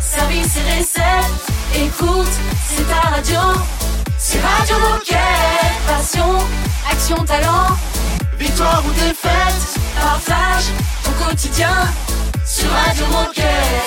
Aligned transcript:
service 0.00 0.56
et 0.56 0.78
recettes. 0.78 1.44
Écoute, 1.74 2.32
c'est 2.68 2.84
ta 2.88 3.08
radio. 3.08 3.40
C'est 4.18 4.40
Radio 4.40 4.76
Moquette. 4.78 5.18
Passion, 5.86 6.38
action, 6.90 7.16
talent. 7.24 7.76
Victoire 8.38 8.82
ou 8.86 8.92
défaite, 8.92 9.80
partage 10.00 10.64
ton 11.04 11.24
quotidien 11.24 11.74
sur 12.44 12.70
Radio 12.70 13.06
Moquette. 13.06 13.83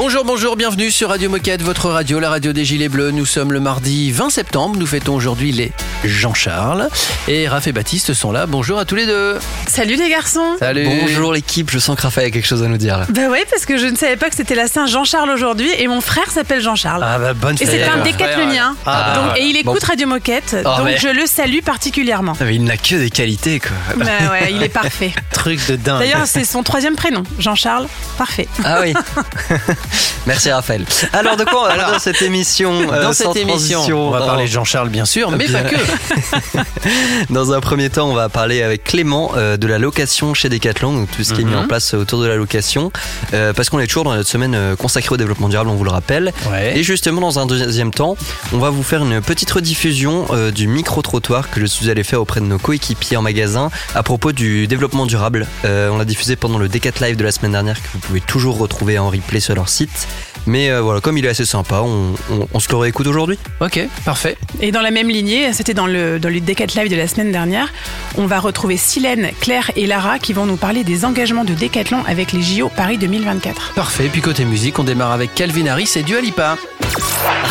Bonjour, 0.00 0.24
bonjour, 0.24 0.54
bienvenue 0.54 0.92
sur 0.92 1.08
Radio 1.08 1.28
Moquette, 1.28 1.60
votre 1.60 1.90
radio, 1.90 2.20
la 2.20 2.30
radio 2.30 2.52
des 2.52 2.64
Gilets 2.64 2.88
Bleus. 2.88 3.10
Nous 3.10 3.26
sommes 3.26 3.52
le 3.52 3.58
mardi 3.58 4.12
20 4.12 4.30
septembre, 4.30 4.76
nous 4.78 4.86
fêtons 4.86 5.12
aujourd'hui 5.12 5.50
les 5.50 5.72
Jean-Charles. 6.04 6.88
Et 7.26 7.48
Raph 7.48 7.66
et 7.66 7.72
Baptiste 7.72 8.14
sont 8.14 8.30
là, 8.30 8.46
bonjour 8.46 8.78
à 8.78 8.84
tous 8.84 8.94
les 8.94 9.06
deux. 9.06 9.40
Salut 9.66 9.96
les 9.96 10.08
garçons 10.08 10.54
Salut. 10.60 10.86
Bonjour 11.00 11.32
l'équipe, 11.32 11.68
je 11.72 11.80
sens 11.80 11.96
que 11.96 12.02
Raphaël 12.02 12.28
a 12.28 12.30
quelque 12.30 12.46
chose 12.46 12.62
à 12.62 12.68
nous 12.68 12.76
dire 12.76 12.96
là. 12.96 13.06
Bah 13.08 13.28
ouais, 13.28 13.44
parce 13.50 13.66
que 13.66 13.76
je 13.76 13.86
ne 13.86 13.96
savais 13.96 14.14
pas 14.16 14.30
que 14.30 14.36
c'était 14.36 14.54
la 14.54 14.68
Saint 14.68 14.86
Jean-Charles 14.86 15.30
aujourd'hui 15.30 15.68
et 15.76 15.88
mon 15.88 16.00
frère 16.00 16.30
s'appelle 16.30 16.62
Jean-Charles. 16.62 17.04
Ah 17.04 17.18
bah 17.18 17.34
bonne 17.34 17.56
et 17.56 17.66
fête. 17.66 17.68
c'est 17.68 17.82
un 17.82 17.98
décathlonien. 18.04 18.76
Ah, 18.86 19.14
Donc, 19.16 19.36
et 19.38 19.46
il 19.46 19.56
écoute 19.56 19.80
Bon. 19.80 19.86
Radio 19.86 20.06
Moquette, 20.06 20.54
Ah, 20.64 20.76
donc 20.76 20.84
mais- 20.86 20.98
je 20.98 21.08
le 21.08 21.26
salue 21.26 21.60
particulièrement. 21.64 22.34
Ah, 22.40 22.44
mais 22.44 22.54
il 22.54 22.62
n'a 22.62 22.76
que 22.76 22.94
des 22.94 23.10
qualités 23.10 23.58
quoi. 23.58 23.72
Bah 23.96 24.06
ouais, 24.30 24.52
il 24.52 24.62
est 24.62 24.68
parfait. 24.72 25.12
Truc 25.32 25.58
de 25.68 25.74
dingue. 25.74 25.98
D'ailleurs, 25.98 26.26
c'est 26.26 26.44
son 26.44 26.62
troisième 26.62 26.94
prénom, 26.94 27.24
Jean-Charles. 27.40 27.88
Parfait. 28.16 28.46
Ah 28.64 28.78
oui. 28.82 28.94
Merci 30.26 30.50
Raphaël. 30.50 30.84
Alors 31.12 31.36
de 31.36 31.44
quoi 31.44 31.60
on 31.60 31.68
va 31.68 31.74
parler 31.76 31.92
dans 31.94 31.98
cette 31.98 32.20
émission 32.22 32.72
euh, 32.92 33.02
dans 33.02 33.12
sans 33.12 33.32
cette 33.32 33.42
émission, 33.42 34.08
on 34.08 34.10
va 34.10 34.20
parler 34.20 34.44
de 34.44 34.50
Jean-Charles 34.50 34.88
bien 34.90 35.04
sûr, 35.04 35.30
mais 35.30 35.46
Bien. 35.46 35.62
pas 35.62 35.68
que. 35.68 35.76
Dans 37.30 37.52
un 37.52 37.60
premier 37.60 37.90
temps, 37.90 38.08
on 38.08 38.14
va 38.14 38.28
parler 38.28 38.62
avec 38.62 38.84
Clément 38.84 39.32
euh, 39.36 39.56
de 39.56 39.66
la 39.66 39.78
location 39.78 40.34
chez 40.34 40.48
Decathlon, 40.48 40.92
donc 40.92 41.10
tout 41.10 41.22
ce 41.24 41.32
qui 41.34 41.40
est 41.42 41.44
mis 41.44 41.52
Mhm. 41.52 41.58
en 41.60 41.66
place 41.66 41.94
autour 41.94 42.20
de 42.20 42.26
la 42.26 42.36
location, 42.36 42.92
euh, 43.34 43.52
parce 43.52 43.70
qu'on 43.70 43.78
est 43.80 43.86
toujours 43.86 44.04
dans 44.04 44.14
notre 44.14 44.28
semaine 44.28 44.54
euh, 44.54 44.76
consacrée 44.76 45.14
au 45.14 45.16
développement 45.16 45.48
durable, 45.48 45.70
on 45.70 45.74
vous 45.74 45.84
le 45.84 45.90
rappelle. 45.90 46.32
Ouais. 46.50 46.76
Et 46.78 46.82
justement, 46.82 47.20
dans 47.20 47.38
un 47.38 47.46
deuxième 47.46 47.90
temps, 47.92 48.16
on 48.52 48.58
va 48.58 48.70
vous 48.70 48.82
faire 48.82 49.02
une 49.02 49.20
petite 49.22 49.50
rediffusion 49.50 50.26
euh, 50.30 50.50
du 50.50 50.68
micro-trottoir 50.68 51.50
que 51.50 51.60
je 51.60 51.66
suis 51.66 51.90
allé 51.90 52.04
faire 52.04 52.20
auprès 52.20 52.40
de 52.40 52.46
nos 52.46 52.58
coéquipiers 52.58 53.16
en 53.16 53.22
magasin 53.22 53.70
à 53.94 54.02
propos 54.02 54.32
du 54.32 54.66
développement 54.66 55.06
durable. 55.06 55.46
Euh, 55.64 55.90
on 55.90 55.98
l'a 55.98 56.04
diffusé 56.04 56.36
pendant 56.36 56.58
le 56.58 56.68
Decat 56.68 56.92
Live 57.00 57.16
de 57.16 57.24
la 57.24 57.32
semaine 57.32 57.52
dernière 57.52 57.76
que 57.80 57.88
vous 57.92 57.98
pouvez 57.98 58.20
toujours 58.20 58.58
retrouver 58.58 58.98
en 58.98 59.08
replay 59.10 59.40
sur 59.40 59.54
leur 59.54 59.67
site. 59.68 60.08
Mais 60.46 60.70
euh, 60.70 60.80
voilà, 60.80 61.00
comme 61.00 61.18
il 61.18 61.26
est 61.26 61.28
assez 61.28 61.44
sympa, 61.44 61.80
on, 61.84 62.14
on- 62.30 62.48
on 62.54 62.60
se 62.60 62.70
le 62.70 62.76
réécoute 62.78 63.06
aujourd'hui. 63.06 63.38
Ok, 63.60 63.80
parfait. 64.04 64.36
Et 64.60 64.72
dans 64.72 64.80
la 64.80 64.90
même 64.90 65.08
lignée, 65.08 65.52
c'était 65.52 65.74
dans 65.74 65.86
le, 65.86 66.18
dans 66.18 66.30
le 66.30 66.40
Decat 66.40 66.66
Live 66.76 66.90
de 66.90 66.96
la 66.96 67.06
semaine 67.06 67.32
dernière, 67.32 67.72
on 68.16 68.26
va 68.26 68.38
retrouver 68.40 68.76
Silène, 68.78 69.30
Claire 69.40 69.70
et 69.76 69.86
Lara 69.86 70.18
qui 70.18 70.32
vont 70.32 70.46
nous 70.46 70.56
parler 70.56 70.84
des 70.84 71.04
engagements 71.04 71.44
de 71.44 71.52
Decathlon 71.54 72.02
avec 72.06 72.32
les 72.32 72.42
JO 72.42 72.70
Paris 72.74 72.96
2024. 72.98 73.74
Parfait. 73.74 74.08
Puis 74.10 74.22
côté 74.22 74.44
musique, 74.44 74.78
on 74.78 74.84
démarre 74.84 75.12
avec 75.12 75.34
Calvin 75.34 75.66
Harris 75.66 75.90
et 75.96 76.02
Dua 76.02 76.20
Lipa. 76.20 76.56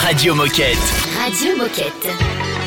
Radio 0.04 0.34
Moquette. 0.34 0.78
Radio 1.24 1.56
Moquette. 1.58 2.67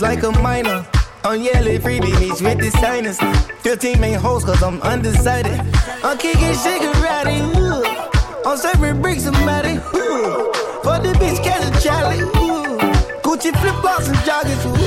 Like 0.00 0.22
a 0.22 0.30
minor. 0.40 0.86
I'm 1.24 1.40
yelling 1.40 1.80
freebie 1.80 2.18
meets 2.20 2.40
with 2.40 2.58
the 2.58 2.70
signers. 2.70 3.18
15 3.62 4.00
main 4.00 4.18
hoes, 4.18 4.44
cause 4.44 4.62
I'm 4.62 4.80
undecided. 4.82 5.60
I'm 6.02 6.16
kicking 6.18 6.54
shigarati, 6.54 7.38
ooh. 7.56 8.48
I'm 8.48 8.56
serving 8.56 9.02
bricks 9.02 9.24
somebody, 9.24 9.74
ooh. 9.74 10.52
For 10.82 10.98
the 10.98 11.12
bitch, 11.20 11.42
catch 11.44 11.62
a 11.62 11.80
Charlie, 11.80 12.20
ooh. 12.20 12.78
Gucci 13.22 13.52
flip 13.60 13.74
flops 13.82 14.08
and 14.08 14.16
joggers, 14.18 14.64
ooh. 14.66 14.81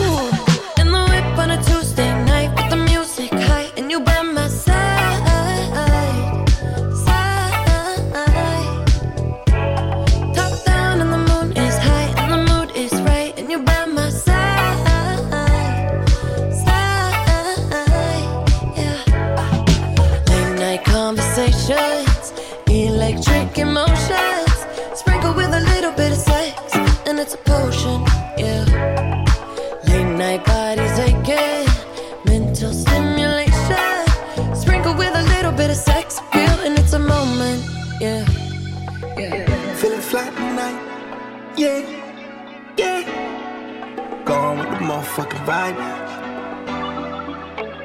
The 44.71 44.77
motherfucking 44.89 45.43
vibe, 45.45 45.77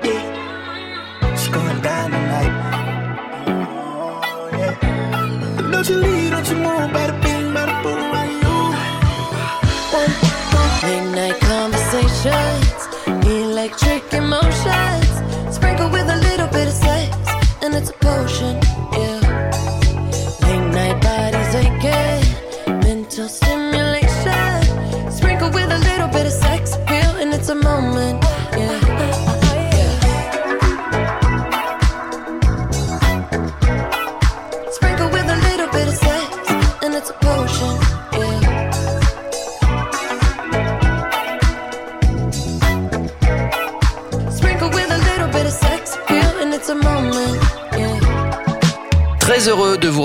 yeah. 0.05 1.33
It's 1.33 1.49
going 1.49 1.81
down 1.81 2.11
tonight. 2.11 2.55
Oh, 4.03 4.21
don't 5.73 5.89
you 5.89 5.97
leave, 5.97 6.31
don't 6.31 6.49
you 6.49 6.57
move, 6.57 6.93
bing, 7.23 7.53
bada 7.55 7.83
boom, 7.83 8.11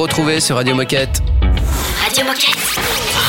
retrouver 0.06 0.40
sur 0.40 0.58
Radio 0.58 0.76
Moquette. 0.76 1.24
Radio 2.04 2.26
Moquette. 2.26 2.80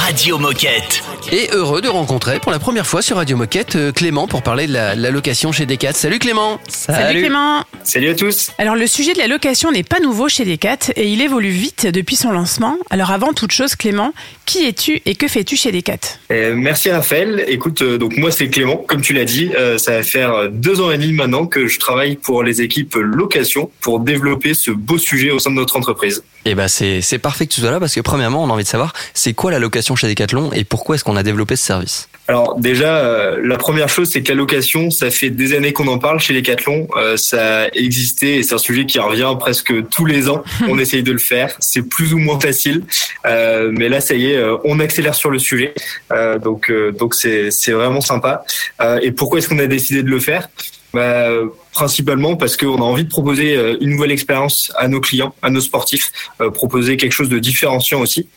Radio 0.05 0.39
Moquette. 0.39 1.03
Et 1.33 1.49
heureux 1.53 1.81
de 1.81 1.89
rencontrer 1.89 2.39
pour 2.39 2.53
la 2.53 2.59
première 2.59 2.87
fois 2.87 3.01
sur 3.01 3.17
Radio 3.17 3.37
Moquette 3.37 3.77
euh, 3.77 3.93
Clément 3.93 4.29
pour 4.29 4.43
parler 4.43 4.67
de 4.67 4.73
la, 4.75 4.95
la 4.95 5.11
location 5.11 5.51
chez 5.53 5.65
Decat. 5.65 5.95
Salut 5.95 6.19
Clément 6.19 6.61
Salut, 6.69 7.21
Clément 7.21 7.65
Salut 7.83 8.11
à 8.11 8.15
tous. 8.15 8.53
Alors 8.59 8.77
le 8.77 8.87
sujet 8.87 9.15
de 9.15 9.19
la 9.19 9.27
location 9.27 9.73
n'est 9.73 9.83
pas 9.83 9.99
nouveau 10.01 10.29
chez 10.29 10.45
Decat 10.45 10.93
et 10.97 11.09
il 11.09 11.23
évolue 11.23 11.49
vite 11.49 11.87
depuis 11.87 12.15
son 12.15 12.31
lancement. 12.31 12.77
Alors 12.91 13.11
avant 13.11 13.33
toute 13.33 13.53
chose 13.53 13.75
Clément, 13.75 14.13
qui 14.45 14.67
es-tu 14.67 15.01
et 15.07 15.15
que 15.15 15.27
fais-tu 15.29 15.57
chez 15.57 15.73
Decat 15.73 16.19
Euh, 16.31 16.55
merci 16.55 16.91
Raphaël. 16.91 17.45
Écoute, 17.49 17.81
euh, 17.81 17.97
donc 17.97 18.19
moi 18.19 18.31
c'est 18.31 18.49
Clément, 18.49 18.77
comme 18.77 19.01
tu 19.01 19.15
l'as 19.15 19.25
dit, 19.25 19.51
euh, 19.59 19.79
ça 19.79 19.93
va 19.93 20.03
faire 20.03 20.51
deux 20.53 20.81
ans 20.83 20.91
et 20.91 20.99
demi 20.99 21.13
maintenant 21.13 21.47
que 21.47 21.67
je 21.67 21.79
travaille 21.81 22.17
pour 22.17 22.43
les 22.43 22.61
équipes 22.61 22.95
location 22.97 23.71
pour 23.81 24.01
développer 24.01 24.53
ce 24.53 24.71
beau 24.71 24.99
sujet 24.99 25.31
au 25.31 25.39
sein 25.39 25.51
de 25.51 25.57
notre 25.57 25.77
entreprise. 25.77 26.23
Et 26.47 26.55
ben 26.55 26.69
c'est 26.69 27.01
c'est 27.03 27.19
parfait 27.19 27.47
que 27.47 27.53
tu 27.53 27.61
sois 27.61 27.73
là 27.73 27.81
parce 27.81 27.93
que 27.93 28.01
premièrement 28.01 28.45
on 28.45 28.49
a 28.49 28.53
envie 28.53 28.63
de 28.63 28.69
savoir 28.69 28.93
c'est 29.15 29.35
quoi 29.35 29.51
la 29.51 29.59
location 29.59 29.97
chez 29.97 30.07
Decathlon 30.07 30.53
et 30.53 30.63
pourquoi 30.63 30.95
est-ce 30.95 31.03
qu'on 31.03 31.17
a 31.17 31.25
développé 31.25 31.57
ce 31.57 31.67
service? 31.67 32.09
Alors 32.29 32.57
déjà, 32.59 32.97
euh, 32.99 33.41
la 33.43 33.57
première 33.57 33.89
chose, 33.89 34.11
c'est 34.11 34.23
que 34.23 34.29
la 34.31 34.35
location, 34.37 34.91
ça 34.93 35.11
fait 35.11 35.31
des 35.31 35.55
années 35.57 35.73
qu'on 35.73 35.89
en 35.89 35.99
parle 35.99 36.21
chez 36.21 36.35
Decathlon. 36.35 36.87
Euh, 36.97 37.17
ça 37.17 37.63
a 37.65 37.69
existé 37.75 38.37
et 38.39 38.43
c'est 38.45 38.55
un 38.55 38.59
sujet 38.59 38.87
qui 38.87 38.99
revient 39.01 39.33
presque 39.39 39.73
tous 39.91 40.05
les 40.07 40.29
ans. 40.29 40.43
On 40.69 40.79
essaye 40.79 41.03
de 41.03 41.13
le 41.13 41.19
faire. 41.19 41.57
C'est 41.61 41.83
plus 41.83 42.15
ou 42.15 42.19
moins 42.19 42.39
facile, 42.41 42.83
Euh, 43.27 43.73
mais 43.73 43.89
là, 43.89 44.01
ça 44.01 44.15
y 44.15 44.31
est, 44.31 44.37
euh, 44.37 44.57
on 44.65 44.79
accélère 44.79 45.17
sur 45.17 45.31
le 45.31 45.41
sujet. 45.41 45.75
Euh, 46.13 46.39
donc, 46.39 46.71
euh, 46.71 46.93
donc 46.93 47.15
c'est 47.15 47.51
c'est 47.51 47.73
vraiment 47.73 48.01
sympa. 48.01 48.45
Euh, 48.81 49.01
et 49.03 49.11
pourquoi 49.11 49.39
est-ce 49.39 49.49
qu'on 49.49 49.59
a 49.59 49.67
décidé 49.67 50.05
de 50.05 50.11
le 50.11 50.21
faire? 50.21 50.49
Bah, 50.97 51.29
principalement 51.73 52.37
parce 52.37 52.57
qu'on 52.57 52.77
a 52.77 52.85
envie 52.85 53.05
de 53.05 53.11
proposer 53.11 53.55
euh, 53.55 53.77
une 53.83 53.91
nouvelle 53.91 54.13
expérience 54.13 54.73
à 54.79 54.89
nos 54.89 54.99
clients, 54.99 55.35
à 55.43 55.51
nos 55.51 55.61
sportifs, 55.61 56.11
euh, 56.41 56.51
proposer 56.51 56.97
quelque 56.97 57.13
chose 57.13 57.29
de 57.29 57.39
différenciant 57.39 58.01
aussi. 58.01 58.29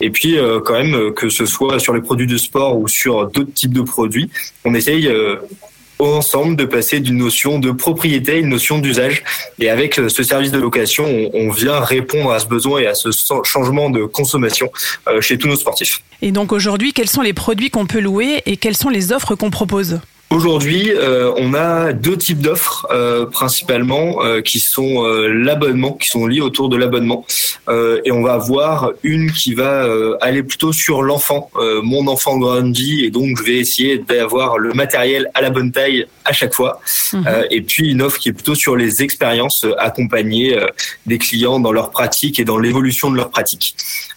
Et 0.00 0.10
puis 0.10 0.36
euh, 0.36 0.58
quand 0.58 0.74
même 0.74 1.12
que 1.14 1.28
ce 1.30 1.46
soit 1.46 1.78
sur 1.78 1.94
les 1.94 2.00
produits 2.00 2.26
de 2.26 2.36
sport 2.36 2.76
ou 2.76 2.88
sur 2.88 3.28
d'autres 3.28 3.52
types 3.54 3.72
de 3.72 3.82
produits, 3.82 4.30
on 4.64 4.74
essaye 4.74 5.08
ensemble 6.00 6.56
de 6.56 6.64
passer 6.64 6.98
d'une 6.98 7.18
notion 7.18 7.60
de 7.60 7.70
propriété 7.70 8.32
à 8.32 8.36
une 8.38 8.48
notion 8.48 8.78
d'usage. 8.80 9.22
Et 9.60 9.70
avec 9.70 9.94
ce 9.94 10.22
service 10.24 10.50
de 10.50 10.58
location, 10.58 11.04
on, 11.32 11.50
vient 11.50 11.78
répondre 11.78 12.32
à 12.32 12.40
ce 12.40 12.46
besoin 12.46 12.80
et 12.80 12.86
à 12.88 12.94
ce 12.94 13.10
changement 13.44 13.90
de 13.90 14.04
consommation 14.04 14.70
chez 15.20 15.38
tous 15.38 15.48
nos 15.48 15.56
sportifs. 15.56 16.02
Et 16.20 16.32
donc 16.32 16.52
aujourd'hui, 16.52 16.92
quels 16.92 17.08
sont 17.08 17.22
les 17.22 17.32
produits 17.32 17.70
qu'on 17.70 17.86
peut 17.86 18.00
louer 18.00 18.42
et 18.46 18.56
quelles 18.56 18.76
sont 18.76 18.90
les 18.90 19.12
offres 19.12 19.36
qu'on 19.36 19.50
propose? 19.50 20.00
Aujourd'hui, 20.30 20.92
euh, 20.92 21.32
on 21.38 21.54
a 21.54 21.94
deux 21.94 22.18
types 22.18 22.40
d'offres 22.40 22.86
euh, 22.90 23.24
principalement 23.24 24.22
euh, 24.22 24.42
qui 24.42 24.60
sont 24.60 25.02
euh, 25.02 25.26
l'abonnement, 25.28 25.94
qui 25.94 26.08
sont 26.08 26.26
liés 26.26 26.42
autour 26.42 26.68
de 26.68 26.76
l'abonnement, 26.76 27.24
Euh, 27.68 28.00
et 28.06 28.12
on 28.12 28.22
va 28.22 28.32
avoir 28.32 28.92
une 29.02 29.30
qui 29.30 29.52
va 29.52 29.84
euh, 29.84 30.16
aller 30.22 30.42
plutôt 30.42 30.72
sur 30.72 31.02
l'enfant. 31.02 31.50
Mon 31.82 32.06
enfant 32.06 32.38
grandit 32.38 33.04
et 33.04 33.10
donc 33.10 33.36
je 33.38 33.42
vais 33.42 33.58
essayer 33.58 33.98
d'avoir 33.98 34.58
le 34.58 34.72
matériel 34.72 35.30
à 35.34 35.42
la 35.42 35.50
bonne 35.50 35.70
taille 35.70 36.06
à 36.28 36.32
chaque 36.32 36.54
fois. 36.54 36.80
Euh, 37.14 37.44
et 37.50 37.62
puis 37.62 37.90
une 37.90 38.02
offre 38.02 38.18
qui 38.18 38.28
est 38.28 38.32
plutôt 38.32 38.54
sur 38.54 38.76
les 38.76 39.02
expériences, 39.02 39.64
euh, 39.64 39.74
accompagner 39.78 40.56
euh, 40.56 40.66
des 41.06 41.18
clients 41.18 41.58
dans 41.58 41.72
leur 41.72 41.90
pratique 41.90 42.38
et 42.38 42.44
dans 42.44 42.58
l'évolution 42.58 43.10
de 43.10 43.16
leur 43.16 43.30
pratique. 43.30 43.74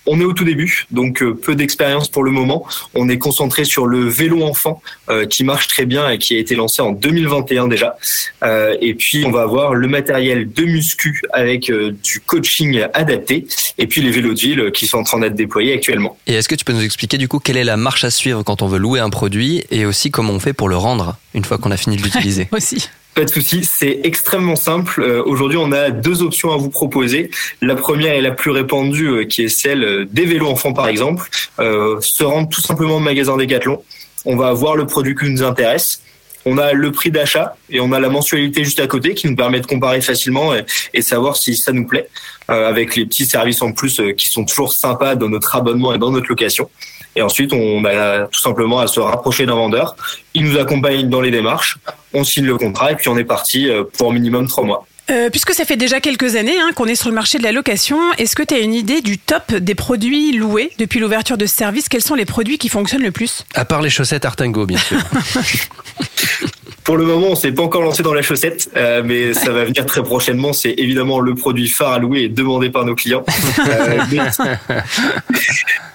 On 0.08 0.20
est 0.20 0.24
au 0.24 0.34
tout 0.34 0.46
début, 0.46 0.88
donc 0.90 1.22
euh, 1.22 1.36
peu 1.36 1.54
d'expérience 1.56 2.10
pour 2.10 2.24
le 2.24 2.32
moment. 2.32 2.66
On 2.96 3.08
est 3.08 3.20
concentré 3.20 3.66
sur 3.66 3.86
le 3.86 4.08
vélo 4.08 4.42
enfant 4.44 4.82
euh, 5.10 5.28
qui 5.28 5.44
marche 5.44 5.68
très 5.68 5.86
bien 5.86 6.10
et 6.10 6.18
qui 6.18 6.36
a 6.36 6.40
été 6.40 6.56
lancé 6.56 6.82
en 6.82 6.92
2021 6.92 7.68
déjà. 7.68 7.96
Euh, 8.44 8.76
et 8.82 8.96
puis 8.96 9.24
on 9.26 9.32
va 9.32 9.44
avoir 9.44 9.76
le 9.76 9.88
matériel 9.88 10.52
de 10.52 10.64
muscu 10.64 11.22
avec 11.34 11.70
euh, 11.70 11.92
du 12.04 12.20
coaching 12.20 12.84
adapté 12.96 13.46
et 13.78 13.86
puis 13.86 14.02
les 14.02 14.10
vélos 14.10 14.34
de 14.34 14.40
ville 14.40 14.72
qui 14.72 14.88
sont 14.88 14.98
en 14.98 15.04
train 15.04 15.20
d'être 15.20 15.36
déployés 15.36 15.74
actuellement. 15.74 16.18
Et 16.26 16.34
est-ce 16.34 16.50
que 16.50 16.56
tu 16.56 16.66
peux 16.66 16.74
nous 16.74 16.84
expliquer 16.84 17.20
du 17.20 17.28
coup 17.28 17.38
quelle 17.38 17.58
est 17.58 17.64
la 17.64 17.78
marche 17.78 18.04
à 18.04 18.10
suivre 18.10 18.42
quand 18.42 18.64
on 18.64 18.68
veut 18.68 18.80
louer 18.80 19.00
un 19.00 19.12
produit 19.12 19.64
et 19.70 19.86
aussi 19.86 20.10
comment 20.10 20.34
on 20.34 20.40
fait 20.40 20.54
pour 20.54 20.68
le 20.68 20.78
rendre? 20.78 21.16
Une 21.34 21.46
fois 21.46 21.58
qu'on 21.58 21.72
a 21.72 21.78
fini 21.78 21.98
de 21.98 22.04
l'utiliser 22.04 22.48
aussi 22.52 22.90
Pas 23.16 23.24
de 23.26 23.30
souci, 23.30 23.64
c'est 23.64 24.02
extrêmement 24.04 24.56
simple. 24.56 25.02
Euh, 25.02 25.24
Aujourd'hui, 25.26 25.58
on 25.58 25.72
a 25.72 25.90
deux 25.90 26.22
options 26.22 26.52
à 26.52 26.58
vous 26.58 26.70
proposer. 26.70 27.30
La 27.62 27.76
première 27.76 28.14
est 28.14 28.22
la 28.22 28.32
plus 28.32 28.52
répandue, 28.52 29.08
euh, 29.08 29.24
qui 29.26 29.44
est 29.44 29.50
celle 29.50 29.84
euh, 29.84 30.06
des 30.10 30.26
vélos 30.26 30.48
enfants, 30.48 30.74
par 30.74 30.88
exemple. 30.88 31.30
Euh, 31.60 31.98
se 32.02 32.24
rendre 32.24 32.50
tout 32.50 32.62
simplement 32.62 32.98
au 32.98 33.00
magasin 33.00 33.38
Decathlon. 33.38 33.82
On 34.26 34.36
va 34.36 34.54
voir 34.54 34.76
le 34.76 34.86
produit 34.86 35.16
qui 35.16 35.30
nous 35.30 35.44
intéresse. 35.44 36.02
On 36.46 36.58
a 36.58 36.74
le 36.74 36.92
prix 36.92 37.12
d'achat 37.12 37.56
et 37.70 37.80
on 37.80 37.92
a 37.92 38.00
la 38.00 38.10
mensualité 38.10 38.64
juste 38.64 38.80
à 38.80 38.88
côté 38.88 39.14
qui 39.14 39.28
nous 39.28 39.36
permet 39.36 39.60
de 39.60 39.68
comparer 39.68 40.02
facilement 40.02 40.56
et, 40.56 40.66
et 40.94 41.02
savoir 41.02 41.36
si 41.38 41.56
ça 41.56 41.72
nous 41.72 41.86
plaît, 41.86 42.08
euh, 42.50 42.68
avec 42.68 42.96
les 42.96 43.06
petits 43.06 43.26
services 43.26 43.62
en 43.62 43.72
plus 43.72 44.00
euh, 44.00 44.14
qui 44.14 44.28
sont 44.28 44.44
toujours 44.46 44.74
sympas 44.74 45.16
dans 45.16 45.30
notre 45.30 45.56
abonnement 45.56 45.94
et 45.94 46.00
dans 46.00 46.12
notre 46.12 46.28
location. 46.28 46.70
Et 47.16 47.22
ensuite, 47.22 47.52
on 47.54 47.84
a 47.86 48.28
tout 48.28 48.40
simplement 48.40 48.80
à 48.80 48.88
se 48.88 49.00
rapprocher 49.00 49.46
d'un 49.46 49.56
vendeur. 49.56 49.96
Il 50.34 50.46
nous 50.46 50.58
accompagne 50.58 51.10
dans 51.10 51.22
les 51.22 51.32
démarches. 51.32 51.78
On 52.14 52.24
signe 52.24 52.46
le 52.46 52.58
contrat 52.58 52.92
et 52.94 52.96
puis 52.96 53.10
on 53.10 53.18
est 53.18 53.24
parti 53.26 53.70
euh, 53.70 53.84
pour 53.98 54.08
au 54.08 54.12
minimum 54.12 54.48
trois 54.48 54.64
mois. 54.64 54.86
Euh, 55.10 55.30
puisque 55.30 55.52
ça 55.54 55.66
fait 55.66 55.76
déjà 55.76 56.00
quelques 56.00 56.36
années 56.38 56.58
hein, 56.58 56.70
qu'on 56.74 56.86
est 56.86 56.96
sur 56.96 57.10
le 57.10 57.16
marché 57.16 57.38
de 57.38 57.44
la 57.44 57.52
location, 57.52 57.98
est-ce 58.18 58.34
que 58.36 58.44
tu 58.44 58.54
as 58.54 58.60
une 58.60 58.74
idée 58.74 59.02
du 59.02 59.18
top 59.18 59.54
des 59.54 59.76
produits 59.76 60.32
loués 60.32 60.72
depuis 60.78 61.00
l'ouverture 61.02 61.38
de 61.38 61.46
ce 61.48 61.54
service? 61.56 61.90
Quels 61.90 62.02
sont 62.04 62.16
les 62.16 62.24
produits 62.26 62.58
qui 62.58 62.70
fonctionnent 62.70 63.02
le 63.04 63.12
plus? 63.12 63.44
À 63.56 63.66
part 63.66 63.82
les 63.82 63.90
chaussettes 63.90 64.24
Artingo, 64.24 64.66
bien 64.66 64.78
sûr. 64.78 65.00
Pour 66.84 66.98
le 66.98 67.04
moment, 67.06 67.28
on 67.32 67.36
s'est 67.36 67.52
pas 67.52 67.64
encore 67.64 67.82
lancé 67.84 68.04
dans 68.04 68.14
la 68.14 68.22
chaussette, 68.22 68.70
euh, 68.76 69.02
mais 69.04 69.34
ça 69.34 69.52
va 69.52 69.66
venir 69.66 69.86
très 69.86 70.02
prochainement. 70.02 70.54
C'est 70.54 70.74
évidemment 70.78 71.20
le 71.20 71.36
produit 71.36 71.68
phare 71.68 71.92
à 71.94 72.00
louer 72.00 72.22
et 72.22 72.30
demandé 72.30 72.70
par 72.70 72.86
nos 72.86 72.96
clients. 72.96 73.24
Euh, 73.68 74.00
mais- 74.12 74.20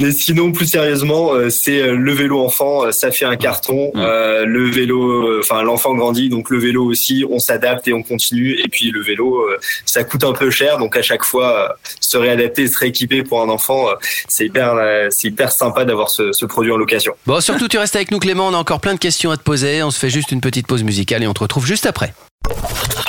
Mais 0.00 0.12
sinon, 0.12 0.52
plus 0.52 0.66
sérieusement, 0.66 1.32
euh, 1.32 1.50
c'est 1.50 1.80
euh, 1.80 1.96
le 1.96 2.12
vélo 2.12 2.40
enfant, 2.40 2.84
euh, 2.86 2.92
ça 2.92 3.10
fait 3.10 3.24
un 3.24 3.36
carton. 3.36 3.90
Euh, 3.96 4.44
le 4.44 4.70
vélo, 4.70 5.38
enfin 5.40 5.62
l'enfant 5.62 5.94
grandit, 5.94 6.28
donc 6.28 6.50
le 6.50 6.58
vélo 6.58 6.84
aussi, 6.84 7.24
on 7.28 7.38
s'adapte 7.38 7.88
et 7.88 7.92
on 7.92 8.02
continue. 8.02 8.58
Et 8.64 8.68
puis 8.68 8.90
le 8.90 9.02
vélo, 9.02 9.42
euh, 9.42 9.58
ça 9.84 10.04
coûte 10.04 10.24
un 10.24 10.32
peu 10.32 10.50
cher, 10.50 10.78
donc 10.78 10.96
à 10.96 11.02
chaque 11.02 11.24
fois, 11.24 11.70
euh, 11.70 11.72
se 12.00 12.16
réadapter, 12.16 12.68
se 12.68 12.78
rééquiper 12.78 13.22
pour 13.22 13.42
un 13.42 13.48
enfant, 13.48 13.88
euh, 13.88 13.94
c'est 14.28 14.46
hyper, 14.46 14.74
euh, 14.74 15.08
c'est 15.10 15.28
hyper 15.28 15.50
sympa 15.52 15.84
d'avoir 15.84 16.10
ce, 16.10 16.32
ce 16.32 16.46
produit 16.46 16.72
en 16.72 16.76
location. 16.76 17.14
Bon, 17.26 17.40
surtout 17.40 17.68
tu 17.68 17.78
restes 17.78 17.96
avec 17.96 18.10
nous 18.10 18.18
Clément, 18.18 18.48
on 18.48 18.54
a 18.54 18.58
encore 18.58 18.80
plein 18.80 18.94
de 18.94 18.98
questions 18.98 19.30
à 19.30 19.36
te 19.36 19.42
poser. 19.42 19.82
On 19.82 19.90
se 19.90 19.98
fait 19.98 20.10
juste 20.10 20.32
une 20.32 20.40
petite 20.40 20.66
pause 20.66 20.82
musicale 20.84 21.22
et 21.22 21.26
on 21.26 21.34
te 21.34 21.40
retrouve 21.40 21.66
juste 21.66 21.86
après. 21.86 22.12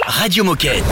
Radio 0.06 0.44
Moquette. 0.44 0.84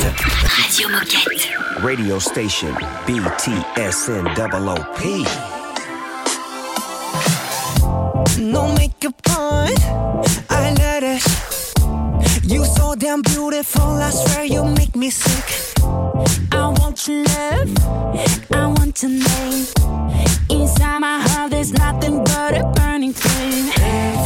Radio 0.44 0.90
Moquette. 0.90 1.50
radio 1.82 2.20
station 2.20 2.68
BTSN 3.08 4.24
double 4.36 4.70
OP. 4.70 5.57
No 8.48 8.72
makeup 8.76 9.14
on, 9.38 9.74
I 10.50 10.74
love 10.80 11.04
it. 11.04 11.22
You 12.50 12.64
so 12.64 12.96
damn 12.96 13.22
beautiful, 13.22 13.82
I 13.82 14.10
swear 14.10 14.46
you 14.46 14.64
make 14.64 14.96
me 14.96 15.10
sick. 15.10 15.84
I 16.54 16.70
want 16.80 17.06
your 17.10 17.26
love, 17.26 17.78
I 18.54 18.68
want 18.68 19.04
your 19.04 19.12
name. 19.12 19.66
Inside 20.50 21.00
my 21.00 21.20
heart, 21.28 21.52
there's 21.52 21.74
nothing 21.74 22.24
but 22.24 22.58
a 22.58 22.64
burning 22.74 23.12
flame. 23.12 23.66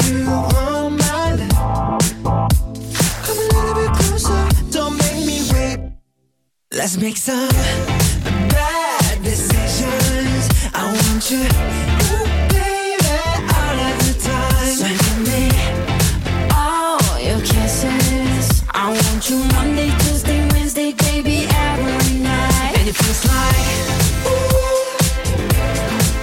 You 0.05 0.29
want 0.29 0.99
my 0.99 1.33
love, 1.39 2.11
come 3.23 3.39
a 3.39 3.45
little 3.55 3.73
bit 3.73 3.91
closer, 3.97 4.47
don't 4.69 4.97
make 4.99 5.25
me 5.25 5.41
wait. 5.51 5.79
Let's 6.71 6.95
make 6.97 7.17
some 7.17 7.49
bad 7.49 9.23
decisions. 9.23 10.47
I 10.75 10.83
want 10.93 11.31
you, 11.31 12.30
want 19.21 19.29
you 19.29 19.55
Monday, 19.55 19.89
Tuesday, 19.99 20.47
Wednesday, 20.49 20.93
baby, 20.93 21.45
every 21.49 22.17
night. 22.19 22.73
And 22.79 22.89
it 22.89 22.95
feels 22.95 23.23
like 23.27 23.67
ooh, 24.25 24.97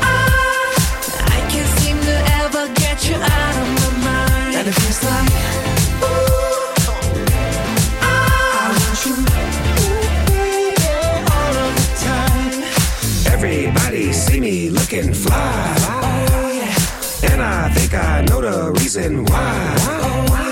ah, 0.02 0.74
I 1.26 1.38
can't 1.48 1.78
seem 1.78 2.00
to 2.00 2.16
ever 2.42 2.66
get 2.74 3.08
you 3.08 3.14
out 3.14 3.56
of 3.62 3.68
my 3.78 3.90
mind. 4.04 4.54
And 4.56 4.66
it 4.66 4.74
feels 4.74 5.04
like 5.04 5.30
ooh, 6.02 6.74
ah, 8.02 8.64
I 8.64 8.74
want 8.80 9.00
you, 9.06 9.14
ooh, 9.14 10.02
baby, 10.26 10.82
all 11.34 11.54
of 11.66 11.72
the 11.78 11.86
time. 12.02 12.52
Everybody 13.32 14.12
see 14.12 14.40
me 14.40 14.70
looking 14.70 15.12
fly. 15.14 15.76
And 17.30 17.42
I 17.42 17.68
think 17.74 17.94
I 17.94 18.22
know 18.22 18.40
the 18.40 18.72
reason 18.72 19.24
why. 19.24 20.47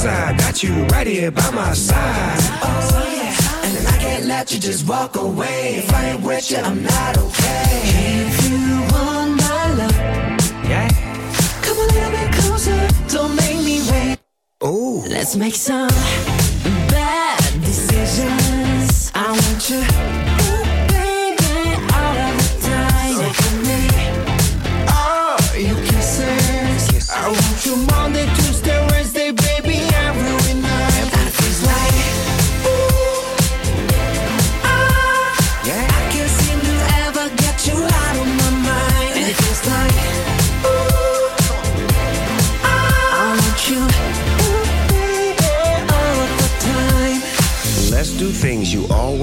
Cause 0.00 0.08
I 0.08 0.34
got 0.38 0.62
you 0.62 0.72
right 0.86 1.06
here 1.06 1.30
by 1.30 1.50
my 1.50 1.74
side. 1.74 2.38
Oh, 2.62 3.04
yeah. 3.14 3.68
And 3.68 3.86
I 3.86 3.98
can't 3.98 4.24
let 4.24 4.50
you 4.50 4.58
just 4.58 4.88
walk 4.88 5.16
away. 5.16 5.74
If 5.76 5.92
I 5.92 6.12
ain't 6.12 6.22
with 6.22 6.50
you, 6.50 6.56
I'm 6.56 6.82
not 6.82 7.18
okay. 7.18 7.82
If 8.24 8.48
you 8.48 8.80
want 8.94 9.36
my 9.36 9.74
love, 9.74 9.94
Yeah. 10.64 10.88
come 11.60 11.76
a 11.76 11.86
little 11.92 12.10
bit 12.12 12.32
closer. 12.32 12.88
Don't 13.08 13.36
make 13.36 13.58
me 13.62 13.82
wait. 13.90 14.16
Ooh. 14.64 15.04
Let's 15.06 15.36
make 15.36 15.54
some 15.54 15.88
bad 16.88 17.38
decisions. 17.60 19.12
I 19.14 19.32
want 19.32 19.68
you, 19.68 19.82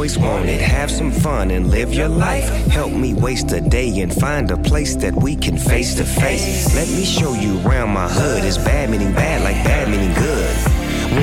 always 0.07 0.17
wanted. 0.17 0.61
Have 0.61 0.89
some 0.89 1.11
fun 1.11 1.51
and 1.51 1.69
live 1.69 1.93
your 1.93 2.07
life. 2.07 2.47
Help 2.67 2.93
me 2.93 3.13
waste 3.13 3.51
a 3.51 3.59
day 3.59 3.99
and 3.99 4.13
find 4.13 4.49
a 4.51 4.57
place 4.57 4.95
that 4.95 5.13
we 5.13 5.35
can 5.35 5.57
face 5.57 5.95
to 5.95 6.05
face. 6.05 6.73
Let 6.75 6.87
me 6.87 7.03
show 7.03 7.33
you 7.33 7.59
around 7.65 7.89
my 7.89 8.07
hood. 8.07 8.45
It's 8.45 8.57
bad 8.57 8.89
meaning 8.89 9.13
bad, 9.13 9.43
like 9.43 9.55
bad 9.65 9.89
meaning 9.89 10.13
good. 10.13 10.55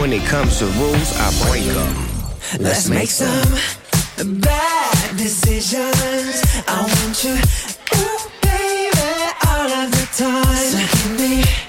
When 0.01 0.13
it 0.13 0.23
comes 0.27 0.59
to 0.59 0.67
rules, 0.67 1.17
I 1.17 1.29
break 1.49 1.65
them. 1.65 1.95
Let's 2.61 2.89
make 2.91 3.09
some 3.09 3.55
bad 4.41 5.17
decisions. 5.17 6.43
I 6.69 6.81
want 6.85 7.25
you, 7.25 7.37
ooh, 7.97 8.21
baby, 8.43 9.15
all 9.49 9.71
of 9.81 9.91
the 9.93 10.07
time. 10.13 10.69
So 10.73 10.79
give 10.79 11.21
me 11.21 11.64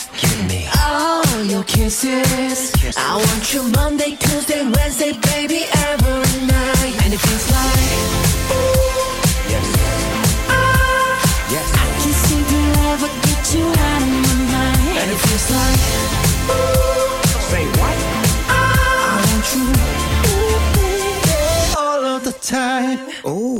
your 1.43 1.63
kisses. 1.63 2.71
I 2.97 3.17
want 3.17 3.53
you 3.53 3.63
Monday, 3.71 4.15
Tuesday, 4.15 4.63
Wednesday, 4.63 5.13
baby, 5.13 5.65
every 5.89 6.45
night. 6.47 6.95
And 7.03 7.13
it 7.13 7.19
feels 7.19 7.51
like, 7.51 7.89
yes. 9.51 9.67
Ah, 10.47 11.19
yes. 11.51 11.67
I 11.73 11.85
can 11.99 12.13
get 13.27 13.43
you 13.53 13.65
out 13.67 14.01
of 14.01 14.09
my 14.23 14.35
mind. 14.53 14.97
And 14.99 15.11
it 15.11 15.19
feels 15.25 15.47
like, 15.51 15.79
say 17.49 17.65
what? 17.79 17.97
Ah, 18.47 18.55
I 19.11 19.23
want 19.27 19.47
you, 19.55 19.63
ooh, 20.31 20.59
baby, 20.75 21.75
all 21.77 22.03
of 22.15 22.23
the 22.23 22.31
time. 22.31 22.99
Ooh. 23.25 23.59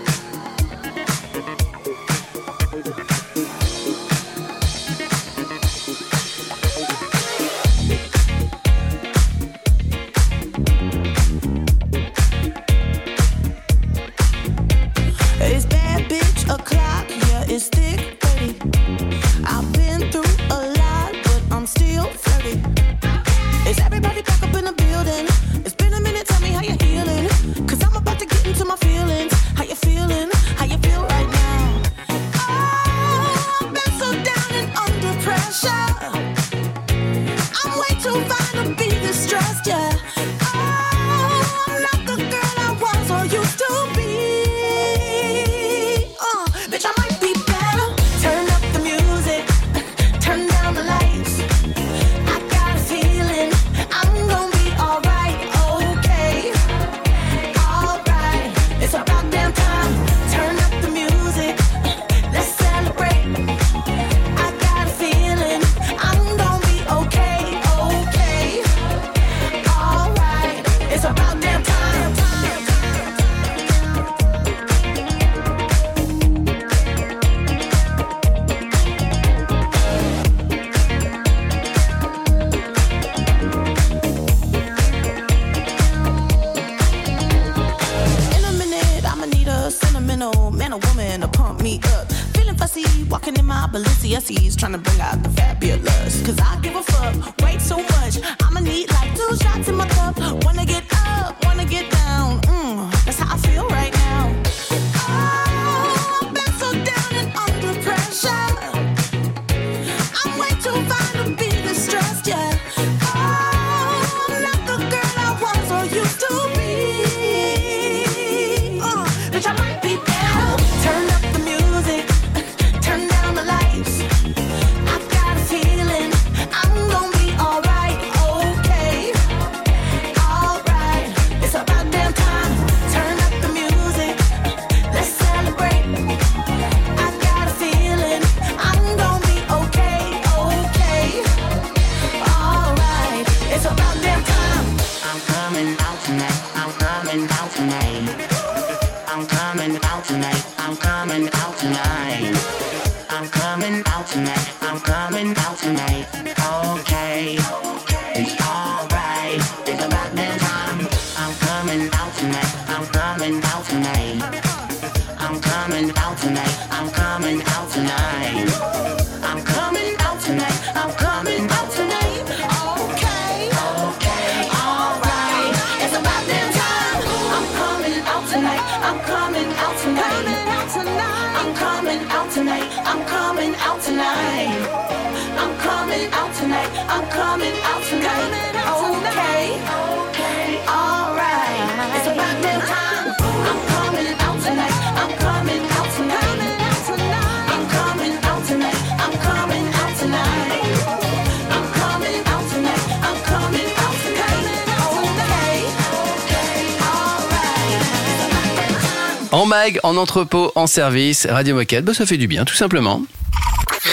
entrepôt 210.01 210.51
en 210.55 210.67
service, 210.67 211.27
Radio 211.29 211.55
Moquette, 211.55 211.85
bah, 211.85 211.93
ça 211.93 212.05
fait 212.05 212.17
du 212.17 212.27
bien 212.27 212.43
tout 212.45 212.55
simplement. 212.55 213.03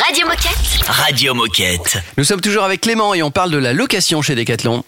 Radio 0.06 0.26
Moquette 0.26 0.86
Radio 0.86 1.34
Moquette. 1.34 1.98
Nous 2.16 2.24
sommes 2.24 2.40
toujours 2.40 2.64
avec 2.64 2.80
Clément 2.80 3.14
et 3.14 3.22
on 3.22 3.30
parle 3.30 3.50
de 3.50 3.58
la 3.58 3.72
location 3.72 4.22
chez 4.22 4.34
Decathlon. 4.34 4.84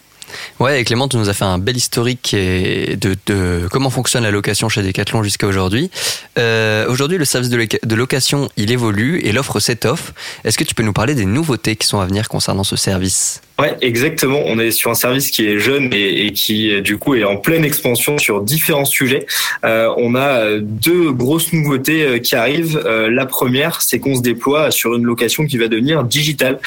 Ouais, 0.59 0.83
Clément, 0.83 1.07
tu 1.07 1.17
nous 1.17 1.27
as 1.29 1.33
fait 1.33 1.45
un 1.45 1.57
bel 1.57 1.75
historique 1.75 2.31
de, 2.33 3.17
de 3.25 3.67
comment 3.69 3.89
fonctionne 3.89 4.23
la 4.23 4.31
location 4.31 4.69
chez 4.69 4.81
Decathlon 4.81 5.23
jusqu'à 5.23 5.47
aujourd'hui. 5.47 5.91
Euh, 6.37 6.87
aujourd'hui, 6.87 7.17
le 7.17 7.25
service 7.25 7.49
de 7.49 7.95
location, 7.95 8.49
il 8.57 8.71
évolue 8.71 9.19
et 9.23 9.31
l'offre 9.31 9.59
s'étoffe. 9.59 10.13
Est-ce 10.43 10.57
que 10.57 10.63
tu 10.63 10.73
peux 10.73 10.83
nous 10.83 10.93
parler 10.93 11.15
des 11.15 11.25
nouveautés 11.25 11.75
qui 11.75 11.87
sont 11.87 11.99
à 11.99 12.05
venir 12.05 12.29
concernant 12.29 12.63
ce 12.63 12.75
service? 12.75 13.41
Ouais, 13.59 13.77
exactement. 13.81 14.41
On 14.45 14.57
est 14.57 14.71
sur 14.71 14.89
un 14.89 14.95
service 14.95 15.29
qui 15.29 15.45
est 15.45 15.59
jeune 15.59 15.93
et, 15.93 16.31
qui 16.33 16.81
du 16.81 16.97
coup 16.97 17.13
est 17.13 17.23
en 17.23 17.37
pleine 17.37 17.63
expansion 17.63 18.17
sur 18.17 18.41
différents 18.41 18.85
sujets. 18.85 19.27
Euh, 19.65 19.93
on 19.97 20.15
a 20.15 20.39
euh, 20.39 20.59
deux 20.63 21.11
grosses 21.11 21.53
nouveautés 21.53 22.21
qui 22.21 22.35
arrivent. 22.35 22.79
La 22.79 23.25
première, 23.27 23.81
c'est 23.81 23.99
qu'on 23.99 24.15
se 24.15 24.21
déploie 24.21 24.71
sur 24.71 24.95
une 24.95 25.03
location 25.03 25.45
qui 25.45 25.57
va 25.57 25.67
devenir 25.67 26.03
digitale, 26.03 26.59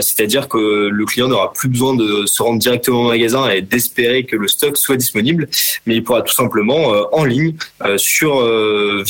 c'est-à-dire 0.00 0.48
que 0.48 0.88
le 0.88 1.04
client 1.04 1.28
n'aura 1.28 1.52
plus 1.52 1.68
besoin 1.68 1.94
de 1.94 2.26
se 2.26 2.42
rendre 2.42 2.58
directement 2.58 3.02
au 3.02 3.08
magasin 3.08 3.48
et 3.48 3.60
d'espérer 3.60 4.24
que 4.24 4.34
le 4.34 4.48
stock 4.48 4.76
soit 4.76 4.96
disponible, 4.96 5.48
mais 5.86 5.94
il 5.96 6.02
pourra 6.02 6.22
tout 6.22 6.34
simplement 6.34 6.92
en 7.12 7.24
ligne 7.24 7.54
sur 7.96 8.40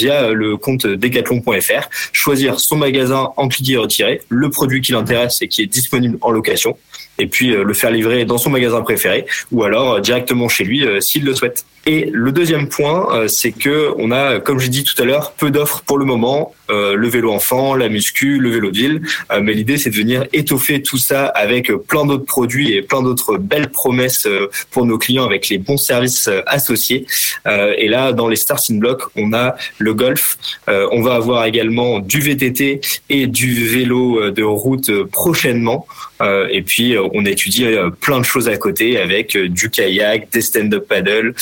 via 0.00 0.30
le 0.30 0.56
compte 0.56 0.86
decathlon.fr 0.86 1.88
choisir 2.12 2.58
son 2.58 2.76
magasin 2.76 3.32
en 3.36 3.48
cliquer 3.48 3.72
et 3.72 3.76
retirer, 3.76 4.20
le 4.28 4.50
produit 4.50 4.80
qui 4.80 4.92
l'intéresse 4.92 5.42
et 5.42 5.48
qui 5.48 5.62
est 5.62 5.66
disponible 5.66 6.18
en 6.20 6.30
location 6.30 6.76
et 7.20 7.26
puis 7.26 7.54
euh, 7.54 7.62
le 7.64 7.74
faire 7.74 7.90
livrer 7.90 8.24
dans 8.24 8.38
son 8.38 8.50
magasin 8.50 8.80
préféré 8.82 9.26
ou 9.52 9.62
alors 9.62 9.94
euh, 9.94 10.00
directement 10.00 10.48
chez 10.48 10.64
lui 10.64 10.84
euh, 10.84 11.00
s'il 11.00 11.24
le 11.24 11.34
souhaite. 11.34 11.64
Et 11.86 12.10
le 12.12 12.30
deuxième 12.30 12.68
point, 12.68 13.08
euh, 13.14 13.28
c'est 13.28 13.52
que 13.52 13.94
on 13.96 14.10
a, 14.10 14.38
comme 14.38 14.58
j'ai 14.58 14.68
dit 14.68 14.84
tout 14.84 15.00
à 15.00 15.04
l'heure, 15.04 15.32
peu 15.32 15.50
d'offres 15.50 15.82
pour 15.86 15.98
le 15.98 16.04
moment. 16.04 16.54
Euh, 16.70 16.94
le 16.94 17.08
vélo 17.08 17.32
enfant, 17.32 17.74
la 17.74 17.88
muscu, 17.88 18.38
le 18.38 18.50
vélo 18.50 18.70
de 18.70 18.76
ville. 18.76 19.02
Euh, 19.32 19.40
mais 19.42 19.52
l'idée, 19.54 19.76
c'est 19.76 19.90
de 19.90 19.96
venir 19.96 20.24
étoffer 20.32 20.82
tout 20.82 20.98
ça 20.98 21.26
avec 21.26 21.70
euh, 21.70 21.78
plein 21.78 22.06
d'autres 22.06 22.24
produits 22.24 22.72
et 22.72 22.82
plein 22.82 23.02
d'autres 23.02 23.38
belles 23.38 23.70
promesses 23.70 24.28
pour 24.70 24.86
nos 24.86 24.98
clients 24.98 25.24
avec 25.24 25.48
les 25.48 25.58
bons 25.58 25.76
services 25.76 26.28
associés. 26.46 27.06
Et 27.46 27.88
là, 27.88 28.12
dans 28.12 28.28
les 28.28 28.36
Stars 28.36 28.60
in 28.70 28.76
Block, 28.76 29.02
on 29.16 29.32
a 29.32 29.56
le 29.78 29.94
golf. 29.94 30.36
On 30.68 31.02
va 31.02 31.14
avoir 31.14 31.44
également 31.44 31.98
du 32.00 32.20
VTT 32.20 32.80
et 33.08 33.26
du 33.26 33.66
vélo 33.66 34.30
de 34.30 34.42
route 34.42 34.90
prochainement. 35.04 35.86
Et 36.50 36.62
puis, 36.62 36.96
on 36.98 37.24
étudie 37.24 37.66
plein 38.00 38.18
de 38.18 38.24
choses 38.24 38.48
à 38.48 38.56
côté 38.56 38.98
avec 38.98 39.36
du 39.36 39.70
kayak, 39.70 40.30
des 40.32 40.42
stand-up 40.42 40.86
paddle 40.88 41.34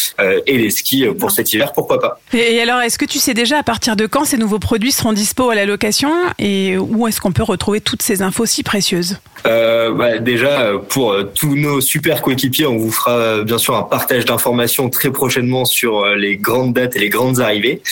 et 0.47 0.59
les 0.59 0.71
skis 0.71 1.07
pour 1.19 1.31
cet 1.31 1.53
hiver, 1.53 1.73
pourquoi 1.73 2.01
pas. 2.01 2.21
Et 2.33 2.61
alors, 2.61 2.81
est-ce 2.81 2.99
que 2.99 3.05
tu 3.05 3.19
sais 3.19 3.35
déjà 3.35 3.59
à 3.59 3.63
partir 3.63 3.97
de 3.97 4.07
quand 4.07 4.25
ces 4.25 4.37
nouveaux 4.37 4.61
produits 4.61 4.93
seront 4.93 5.13
dispo 5.19 5.51
à 5.51 5.57
la 5.57 5.67
location 5.67 6.13
et 6.39 6.79
où 6.79 7.09
est-ce 7.09 7.21
qu'on 7.21 7.33
peut 7.33 7.43
retrouver 7.43 7.81
toutes 7.81 8.03
ces 8.03 8.23
infos 8.23 8.47
si 8.47 8.63
précieuses 8.63 9.19
Euh, 9.47 9.93
bah, 9.93 10.19
déjà, 10.19 10.61
euh, 10.61 10.79
pour 10.79 11.13
euh, 11.13 11.25
tous 11.35 11.57
nos 11.57 11.81
super 11.81 12.23
coéquipiers, 12.23 12.67
on 12.67 12.77
vous 12.79 12.93
fera 12.93 13.43
bien 13.43 13.59
sûr 13.59 13.75
un 13.75 13.83
partage 13.83 14.25
d'informations 14.27 14.89
très 14.91 15.11
prochainement 15.11 15.65
sur 15.65 16.07
les 16.07 16.37
grandes 16.37 16.73
dates 16.73 16.95
et 16.95 17.01
les 17.01 17.09
grandes 17.09 17.41
arrivées. 17.41 17.83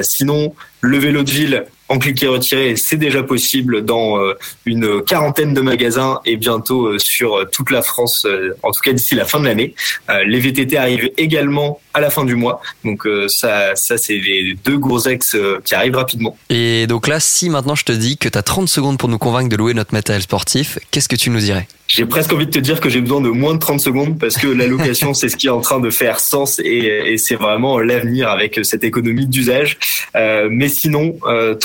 Sinon, 0.00 0.54
le 0.80 0.98
vélo 0.98 1.22
de 1.22 1.30
ville 1.30 1.66
en 1.90 1.98
cliquer 1.98 2.28
retirer, 2.28 2.76
c'est 2.76 2.96
déjà 2.96 3.24
possible 3.24 3.84
dans 3.84 4.16
euh, 4.16 4.34
une 4.64 5.02
quarantaine 5.02 5.54
de 5.54 5.60
magasins 5.60 6.20
et 6.24 6.36
bientôt 6.36 6.86
euh, 6.86 6.98
sur 7.00 7.34
euh, 7.34 7.44
toute 7.50 7.72
la 7.72 7.82
France, 7.82 8.26
en 8.62 8.70
tout 8.70 8.80
cas 8.80 8.92
d'ici 8.92 9.16
la 9.16 9.24
fin 9.24 9.40
de 9.40 9.46
l'année. 9.46 9.74
Les 10.24 10.38
VTT 10.38 10.76
arrivent 10.76 11.10
également 11.16 11.80
à 11.92 12.00
la 12.00 12.10
fin 12.10 12.24
du 12.24 12.36
mois, 12.36 12.60
donc 12.84 13.06
ça, 13.26 13.74
ça 13.74 13.98
c'est 13.98 14.14
les 14.14 14.56
deux 14.64 14.78
gros 14.78 15.00
ex 15.00 15.36
qui 15.64 15.74
arrivent 15.74 15.96
rapidement. 15.96 16.36
Et 16.48 16.86
donc 16.86 17.08
là, 17.08 17.18
si 17.18 17.50
maintenant 17.50 17.74
je 17.74 17.84
te 17.84 17.92
dis 17.92 18.16
que 18.16 18.28
tu 18.28 18.38
as 18.38 18.42
30 18.42 18.68
secondes 18.68 18.98
pour 18.98 19.08
nous 19.08 19.18
convaincre 19.18 19.48
de 19.48 19.56
louer 19.56 19.74
notre 19.74 19.92
matériel 19.92 20.22
sportif, 20.22 20.78
qu'est-ce 20.90 21.08
que 21.08 21.16
tu 21.16 21.30
nous 21.30 21.40
dirais? 21.40 21.66
J'ai 21.92 22.06
presque 22.06 22.32
envie 22.32 22.46
de 22.46 22.52
te 22.52 22.58
dire 22.60 22.78
que 22.80 22.88
j'ai 22.88 23.00
besoin 23.00 23.20
de 23.20 23.30
moins 23.30 23.54
de 23.54 23.58
30 23.58 23.80
secondes 23.80 24.16
parce 24.16 24.36
que 24.36 24.46
la 24.46 24.68
location, 24.68 25.12
c'est 25.12 25.28
ce 25.28 25.36
qui 25.36 25.48
est 25.48 25.50
en 25.50 25.60
train 25.60 25.80
de 25.80 25.90
faire 25.90 26.20
sens 26.20 26.60
et, 26.60 26.86
et 27.06 27.18
c'est 27.18 27.34
vraiment 27.34 27.80
l'avenir 27.80 28.28
avec 28.28 28.60
cette 28.62 28.84
économie 28.84 29.26
d'usage. 29.26 29.76
Euh, 30.14 30.48
mais 30.52 30.68
sinon, 30.68 31.16
euh, 31.24 31.56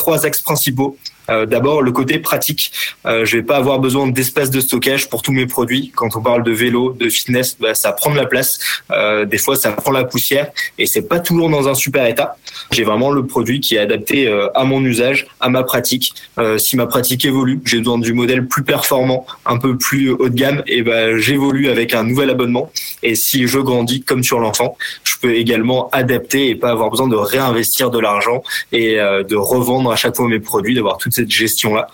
principaux. 0.43 0.97
Euh, 1.29 1.45
D'abord, 1.45 1.81
le 1.81 1.91
côté 1.91 2.19
pratique. 2.19 2.71
Euh, 3.05 3.25
je 3.25 3.37
vais 3.37 3.43
pas 3.43 3.57
avoir 3.57 3.79
besoin 3.79 4.07
d'espace 4.07 4.49
de 4.49 4.59
stockage 4.59 5.09
pour 5.09 5.21
tous 5.21 5.31
mes 5.31 5.45
produits. 5.45 5.91
Quand 5.95 6.15
on 6.15 6.21
parle 6.21 6.43
de 6.43 6.51
vélo, 6.51 6.93
de 6.93 7.09
fitness, 7.09 7.57
bah, 7.59 7.73
ça 7.73 7.91
prend 7.91 8.11
de 8.11 8.17
la 8.17 8.25
place. 8.25 8.59
Euh, 8.91 9.25
des 9.25 9.37
fois, 9.37 9.55
ça 9.55 9.71
prend 9.71 9.91
la 9.91 10.03
poussière 10.03 10.51
et 10.77 10.85
c'est 10.85 11.07
pas 11.07 11.19
toujours 11.19 11.49
dans 11.49 11.67
un 11.67 11.75
super 11.75 12.05
état. 12.05 12.37
J'ai 12.71 12.83
vraiment 12.83 13.11
le 13.11 13.25
produit 13.25 13.59
qui 13.59 13.75
est 13.75 13.79
adapté 13.79 14.27
euh, 14.27 14.47
à 14.55 14.63
mon 14.63 14.83
usage, 14.83 15.27
à 15.39 15.49
ma 15.49 15.63
pratique. 15.63 16.13
Euh, 16.37 16.57
si 16.57 16.75
ma 16.77 16.87
pratique 16.87 17.25
évolue, 17.25 17.59
j'ai 17.65 17.79
besoin 17.79 17.97
du 17.97 18.13
modèle 18.13 18.47
plus 18.47 18.63
performant, 18.63 19.25
un 19.45 19.57
peu 19.57 19.77
plus 19.77 20.09
haut 20.11 20.29
de 20.29 20.35
gamme, 20.35 20.63
et 20.67 20.81
ben 20.81 21.17
j'évolue 21.17 21.69
avec 21.69 21.93
un 21.93 22.03
nouvel 22.03 22.29
abonnement. 22.29 22.71
Et 23.03 23.15
si 23.15 23.47
je 23.47 23.59
grandis 23.59 24.01
comme 24.01 24.23
sur 24.23 24.39
l'enfant, 24.39 24.77
je 25.03 25.17
peux 25.17 25.33
également 25.33 25.89
adapter 25.91 26.49
et 26.49 26.55
pas 26.55 26.71
avoir 26.71 26.89
besoin 26.89 27.07
de 27.07 27.15
réinvestir 27.15 27.89
de 27.89 27.99
l'argent 27.99 28.43
et 28.71 28.95
de 28.95 29.35
revendre 29.35 29.91
à 29.91 29.95
chaque 29.95 30.15
fois 30.15 30.27
mes 30.27 30.39
produits, 30.39 30.75
d'avoir 30.75 30.97
toute 30.97 31.13
cette 31.15 31.31
gestion 31.31 31.73
là. 31.73 31.87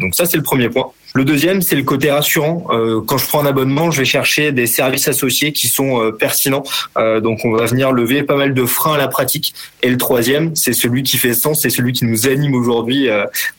donc 0.00 0.14
ça 0.14 0.26
c'est 0.26 0.36
le 0.36 0.42
premier 0.42 0.68
point. 0.68 0.90
Le 1.16 1.24
deuxième, 1.24 1.62
c'est 1.62 1.76
le 1.76 1.84
côté 1.84 2.10
rassurant. 2.10 2.66
Euh, 2.70 3.00
quand 3.00 3.18
je 3.18 3.26
prends 3.28 3.40
un 3.40 3.46
abonnement, 3.46 3.92
je 3.92 4.00
vais 4.00 4.04
chercher 4.04 4.50
des 4.50 4.66
services 4.66 5.06
associés 5.06 5.52
qui 5.52 5.68
sont 5.68 6.02
euh, 6.02 6.10
pertinents. 6.10 6.64
Euh, 6.98 7.20
donc, 7.20 7.44
on 7.44 7.52
va 7.52 7.66
venir 7.66 7.92
lever 7.92 8.24
pas 8.24 8.34
mal 8.34 8.52
de 8.52 8.64
freins 8.64 8.94
à 8.94 8.98
la 8.98 9.06
pratique. 9.06 9.54
Et 9.82 9.90
le 9.90 9.96
troisième, 9.96 10.56
c'est 10.56 10.72
celui 10.72 11.04
qui 11.04 11.16
fait 11.16 11.32
sens, 11.32 11.62
c'est 11.62 11.70
celui 11.70 11.92
qui 11.92 12.04
nous 12.04 12.26
anime 12.26 12.56
aujourd'hui 12.56 13.06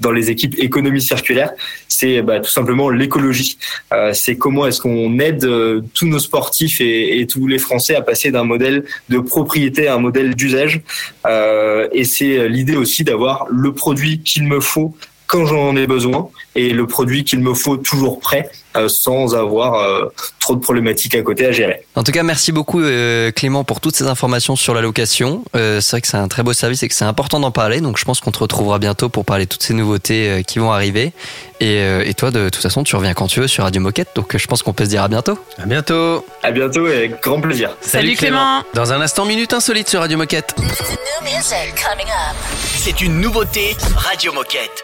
dans 0.02 0.12
les 0.12 0.32
équipes 0.32 0.60
économie 0.60 1.02
circulaire. 1.02 1.52
C'est 1.88 2.22
bah, 2.22 2.42
tout 2.42 2.52
simplement 2.52 2.90
l'écologie. 2.90 3.58
C'est 4.12 4.36
comment 4.36 4.68
est-ce 4.68 4.82
qu'on 4.82 5.18
aide 5.20 5.48
tous 5.94 6.08
nos 6.08 6.20
sportifs 6.20 6.82
et, 6.82 7.22
et 7.22 7.28
tous 7.28 7.48
les 7.48 7.60
Français 7.60 7.96
à 7.96 8.02
passer 8.02 8.32
d'un 8.32 8.44
modèle 8.44 8.84
de 9.08 9.20
propriété 9.20 9.88
à 9.88 9.96
un 9.96 10.00
modèle 10.00 10.36
d'usage. 10.36 10.82
Et 11.94 12.04
c'est 12.04 12.50
l'idée 12.50 12.76
aussi 12.76 13.06
d'avoir 13.06 13.46
le 13.50 13.72
produit 13.74 14.20
qu'il 14.20 14.44
me 14.44 14.60
faut 14.60 14.94
quand 15.28 15.46
j'en 15.46 15.76
ai 15.76 15.88
besoin 15.88 16.30
et 16.56 16.70
le 16.70 16.88
produit 16.88 17.24
qu'il 17.24 17.40
me 17.40 17.54
faut 17.54 17.78
toujours 17.78 18.20
prêt 18.20 18.50
euh, 18.76 18.90
sans 18.90 19.36
avoir 19.36 19.76
euh, 19.76 20.06
trop 20.40 20.56
de 20.56 20.60
problématiques 20.60 21.16
à 21.16 21.22
côté 21.22 21.46
à 21.46 21.52
gérer. 21.52 21.86
En 21.96 22.04
tout 22.04 22.12
cas, 22.12 22.24
merci 22.24 22.52
beaucoup 22.52 22.82
euh, 22.82 23.32
Clément 23.32 23.64
pour 23.64 23.80
toutes 23.80 23.96
ces 23.96 24.08
informations 24.08 24.56
sur 24.56 24.74
la 24.74 24.82
location. 24.82 25.44
C'est 25.54 25.92
vrai 25.92 26.02
que 26.02 26.08
c'est 26.08 26.18
un 26.18 26.28
très 26.28 26.44
beau 26.44 26.54
service 26.54 26.84
et 26.84 26.88
que 26.88 26.94
c'est 26.94 27.06
important 27.06 27.40
d'en 27.40 27.52
parler. 27.52 27.80
Donc 27.80 27.98
je 27.98 28.06
pense 28.06 28.20
qu'on 28.20 28.32
te 28.32 28.40
retrouvera 28.40 28.80
bientôt 28.80 29.10
pour 29.10 29.26
parler 29.26 29.46
de 29.46 29.50
toutes 29.50 29.64
ces 29.64 29.74
nouveautés 29.74 30.44
qui 30.48 30.60
vont 30.60 30.72
arriver. 30.72 31.14
Et, 31.62 31.78
et 31.78 32.14
toi, 32.14 32.32
de 32.32 32.50
toute 32.50 32.62
façon, 32.62 32.84
tu 32.84 32.96
reviens 32.96 33.14
quand 33.14 33.28
tu 33.28 33.40
veux 33.40 33.48
sur 33.48 33.64
Radio 33.64 33.82
Moquette. 33.82 34.10
Donc 34.16 34.36
je 34.36 34.48
pense 34.48 34.64
qu'on 34.64 34.74
peut 34.74 34.86
se 34.86 34.90
dire 34.90 35.04
à 35.04 35.08
bientôt. 35.08 35.38
À 35.58 35.66
bientôt. 35.66 36.26
À 36.44 36.52
bientôt 36.52 36.88
et 36.88 36.96
avec 36.96 37.22
grand 37.22 37.40
plaisir. 37.40 37.76
Dans 38.74 38.94
un 38.94 39.02
instant, 39.02 39.26
minute 39.26 39.54
insolite 39.54 39.90
sur 39.90 40.02
Radio 40.02 40.18
Moquette. 40.18 40.56
C'est 42.76 43.02
une 43.02 43.22
nouveauté 43.22 43.76
Radio 43.96 44.34
Moquette. 44.34 44.84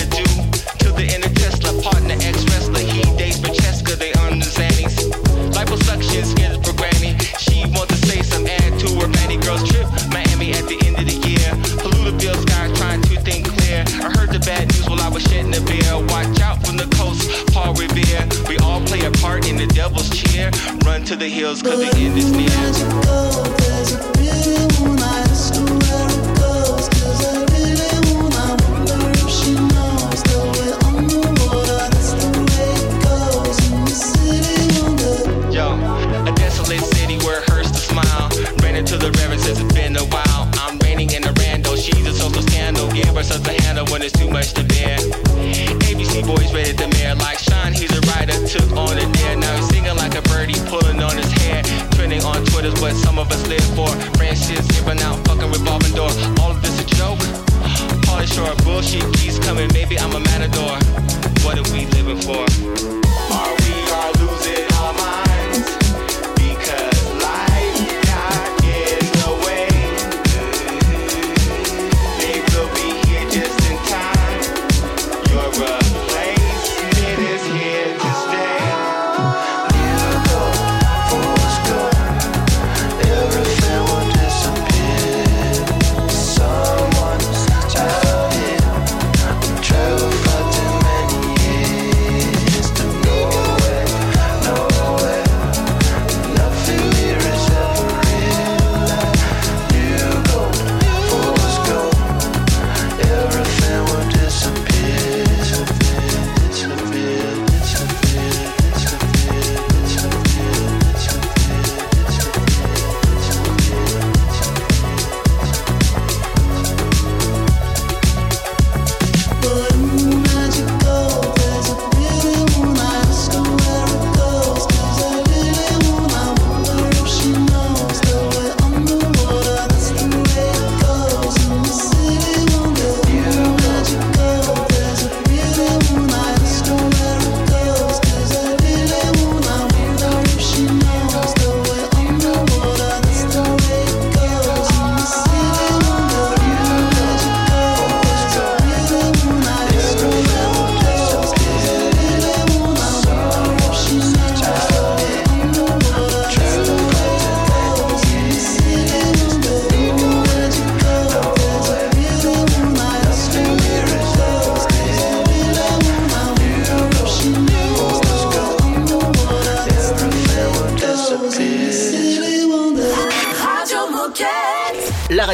cause 21.63 21.79
the 21.79 22.00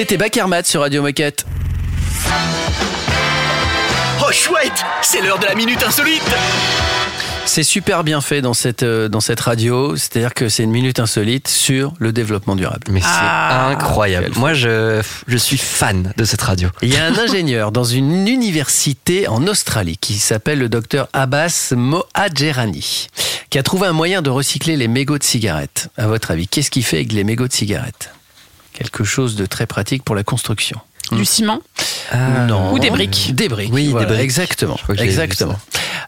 C'était 0.00 0.16
Bakermat 0.16 0.62
sur 0.64 0.80
Radio 0.80 1.02
Moquette. 1.02 1.44
Oh 4.26 4.32
chouette, 4.32 4.82
c'est 5.02 5.20
l'heure 5.20 5.38
de 5.38 5.44
la 5.44 5.54
minute 5.54 5.82
insolite. 5.82 6.22
C'est 7.44 7.62
super 7.62 8.02
bien 8.02 8.22
fait 8.22 8.40
dans 8.40 8.54
cette, 8.54 8.82
euh, 8.82 9.08
dans 9.10 9.20
cette 9.20 9.40
radio, 9.40 9.96
c'est-à-dire 9.96 10.32
que 10.32 10.48
c'est 10.48 10.62
une 10.62 10.70
minute 10.70 11.00
insolite 11.00 11.48
sur 11.48 11.92
le 11.98 12.12
développement 12.14 12.56
durable. 12.56 12.86
Mais 12.90 13.00
c'est 13.00 13.06
Ah, 13.10 13.66
incroyable. 13.68 14.30
Moi, 14.36 14.54
je, 14.54 15.02
je 15.26 15.36
suis 15.36 15.58
fan 15.58 16.14
de 16.16 16.24
cette 16.24 16.40
radio. 16.40 16.70
Il 16.80 16.88
y 16.88 16.96
a 16.96 17.04
un 17.04 17.18
ingénieur 17.18 17.70
dans 17.70 17.84
une 17.84 18.26
université 18.26 19.28
en 19.28 19.46
Australie 19.48 19.98
qui 19.98 20.14
s'appelle 20.14 20.60
le 20.60 20.70
docteur 20.70 21.10
Abbas 21.12 21.74
Mohajerani, 21.76 23.08
qui 23.50 23.58
a 23.58 23.62
trouvé 23.62 23.86
un 23.88 23.92
moyen 23.92 24.22
de 24.22 24.30
recycler 24.30 24.78
les 24.78 24.88
mégots 24.88 25.18
de 25.18 25.24
cigarettes. 25.24 25.88
À 25.98 26.06
votre 26.06 26.30
avis, 26.30 26.48
qu'est-ce 26.48 26.70
qu'il 26.70 26.84
fait 26.84 26.96
avec 26.96 27.12
les 27.12 27.22
mégots 27.24 27.48
de 27.48 27.52
cigarettes? 27.52 28.08
Quelque 28.80 29.04
chose 29.04 29.36
de 29.36 29.44
très 29.46 29.66
pratique 29.66 30.02
pour 30.04 30.14
la 30.14 30.24
construction. 30.24 30.80
Du 31.12 31.24
ciment 31.24 31.60
non. 32.48 32.72
Ou 32.72 32.78
des 32.78 32.90
briques. 32.90 33.32
Des 33.34 33.48
briques. 33.48 33.72
Oui, 33.72 33.88
des 33.92 34.06
briques. 34.06 34.20
Exactement. 34.20 34.76
Exactement. 34.98 35.58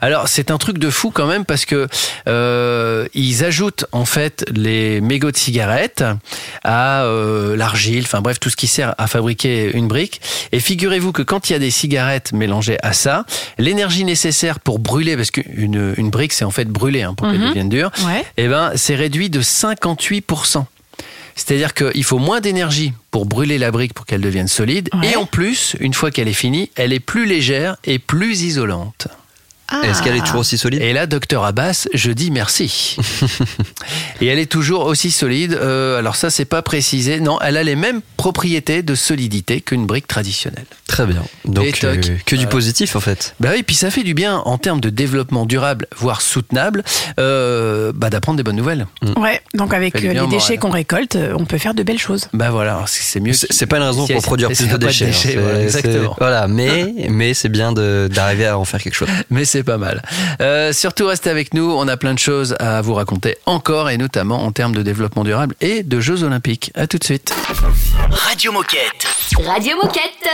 Alors 0.00 0.26
c'est 0.26 0.50
un 0.50 0.58
truc 0.58 0.78
de 0.78 0.90
fou 0.90 1.10
quand 1.12 1.26
même 1.26 1.44
parce 1.44 1.64
que 1.64 1.86
euh, 2.28 3.06
ils 3.14 3.44
ajoutent 3.44 3.84
en 3.92 4.04
fait 4.04 4.44
les 4.52 5.00
mégots 5.00 5.30
de 5.30 5.36
cigarettes 5.36 6.02
à 6.64 7.02
euh, 7.04 7.56
l'argile, 7.56 8.02
enfin 8.04 8.20
bref 8.20 8.40
tout 8.40 8.50
ce 8.50 8.56
qui 8.56 8.66
sert 8.66 8.94
à 8.98 9.06
fabriquer 9.06 9.70
une 9.76 9.86
brique. 9.86 10.20
Et 10.50 10.58
figurez-vous 10.60 11.12
que 11.12 11.22
quand 11.22 11.50
il 11.50 11.52
y 11.52 11.56
a 11.56 11.60
des 11.60 11.70
cigarettes 11.70 12.32
mélangées 12.32 12.78
à 12.82 12.92
ça, 12.92 13.24
l'énergie 13.58 14.04
nécessaire 14.04 14.58
pour 14.60 14.78
brûler, 14.80 15.16
parce 15.16 15.30
qu'une 15.30 15.94
une 15.96 16.10
brique 16.10 16.32
c'est 16.32 16.44
en 16.44 16.50
fait 16.50 16.68
brûler 16.68 17.02
hein, 17.02 17.14
pour 17.14 17.28
qu'elle 17.28 17.40
Mhm. 17.40 17.48
devienne 17.48 17.68
dure, 17.68 17.90
Ouais. 18.04 18.24
eh 18.38 18.48
ben 18.48 18.72
c'est 18.76 18.94
réduit 18.96 19.30
de 19.30 19.40
58%. 19.40 20.66
C'est-à-dire 21.34 21.74
qu'il 21.74 22.04
faut 22.04 22.18
moins 22.18 22.40
d'énergie 22.40 22.92
pour 23.10 23.26
brûler 23.26 23.58
la 23.58 23.70
brique 23.70 23.94
pour 23.94 24.06
qu'elle 24.06 24.20
devienne 24.20 24.48
solide. 24.48 24.88
Ouais. 24.94 25.12
Et 25.12 25.16
en 25.16 25.26
plus, 25.26 25.76
une 25.80 25.94
fois 25.94 26.10
qu'elle 26.10 26.28
est 26.28 26.32
finie, 26.32 26.70
elle 26.76 26.92
est 26.92 27.00
plus 27.00 27.26
légère 27.26 27.76
et 27.84 27.98
plus 27.98 28.42
isolante. 28.42 29.08
Est-ce 29.84 30.02
qu'elle 30.02 30.16
est 30.16 30.20
toujours 30.24 30.40
aussi 30.40 30.58
solide? 30.58 30.82
Et 30.82 30.92
là, 30.92 31.06
docteur 31.06 31.44
Abbas, 31.44 31.86
je 31.94 32.10
dis 32.12 32.30
merci. 32.30 32.96
et 34.20 34.26
elle 34.26 34.38
est 34.38 34.50
toujours 34.50 34.84
aussi 34.84 35.10
solide. 35.10 35.54
Euh, 35.60 35.98
alors 35.98 36.14
ça, 36.16 36.28
c'est 36.30 36.44
pas 36.44 36.60
précisé. 36.62 37.20
Non, 37.20 37.38
elle 37.40 37.56
a 37.56 37.62
les 37.62 37.76
mêmes 37.76 38.00
propriétés 38.16 38.82
de 38.82 38.94
solidité 38.94 39.60
qu'une 39.62 39.86
brique 39.86 40.06
traditionnelle. 40.06 40.66
Très 40.86 41.06
bien. 41.06 41.22
Et 41.46 41.50
Donc, 41.50 41.78
toc. 41.78 41.84
euh, 41.84 42.16
que 42.26 42.36
du 42.36 42.46
positif 42.46 42.96
en 42.96 43.00
fait. 43.00 43.34
Bah 43.40 43.48
oui, 43.54 43.62
puis 43.62 43.74
ça 43.74 43.90
fait 43.90 44.02
du 44.02 44.12
bien 44.12 44.38
en 44.44 44.58
termes 44.58 44.80
de 44.80 44.90
développement 44.90 45.46
durable, 45.46 45.86
voire 45.96 46.20
soutenable, 46.20 46.84
euh, 47.18 47.92
bah, 47.94 48.10
d'apprendre 48.10 48.36
des 48.36 48.42
bonnes 48.42 48.56
nouvelles. 48.56 48.86
Ouais, 49.16 49.40
donc 49.54 49.72
avec 49.72 49.96
euh, 50.04 50.12
les 50.12 50.26
déchets 50.26 50.58
qu'on 50.58 50.70
récolte, 50.70 51.16
on 51.34 51.46
peut 51.46 51.56
faire 51.58 51.72
de 51.74 51.82
belles 51.82 51.98
choses. 51.98 52.28
Bah 52.34 52.50
voilà, 52.50 52.82
c'est 52.86 53.20
mieux. 53.20 53.32
C'est 53.32 53.50
c'est 53.50 53.66
pas 53.66 53.78
une 53.78 53.84
raison 53.84 54.06
Si- 54.06 54.12
pour 54.12 54.22
produire 54.22 54.48
plus 54.50 54.64
de 54.66 54.68
a 54.68 54.72
pas 54.72 54.78
de 54.78 54.86
déchets. 54.86 55.06
hein. 55.36 55.40
voilà, 55.42 55.62
exactement. 55.62 56.14
Voilà, 56.18 56.46
mais, 56.46 56.92
mais 57.08 57.32
c'est 57.32 57.48
bien 57.48 57.72
d'arriver 57.72 58.46
à 58.46 58.58
en 58.58 58.64
faire 58.66 58.82
quelque 58.82 58.94
chose. 58.94 59.08
Mais 59.30 59.46
c'est 59.46 59.61
pas 59.62 59.78
mal. 59.78 60.02
Euh, 60.40 60.72
surtout 60.72 61.06
restez 61.06 61.30
avec 61.30 61.54
nous, 61.54 61.70
on 61.70 61.88
a 61.88 61.96
plein 61.96 62.14
de 62.14 62.18
choses 62.18 62.56
à 62.58 62.82
vous 62.82 62.94
raconter 62.94 63.36
encore 63.46 63.90
et 63.90 63.98
notamment 63.98 64.44
en 64.44 64.52
termes 64.52 64.74
de 64.74 64.82
développement 64.82 65.24
durable 65.24 65.54
et 65.60 65.82
de 65.82 66.00
Jeux 66.00 66.22
Olympiques. 66.24 66.70
À 66.74 66.86
tout 66.86 66.98
de 66.98 67.04
suite. 67.04 67.34
Radio 68.10 68.52
Moquette. 68.52 69.06
Radio 69.46 69.76
Moquette. 69.82 70.28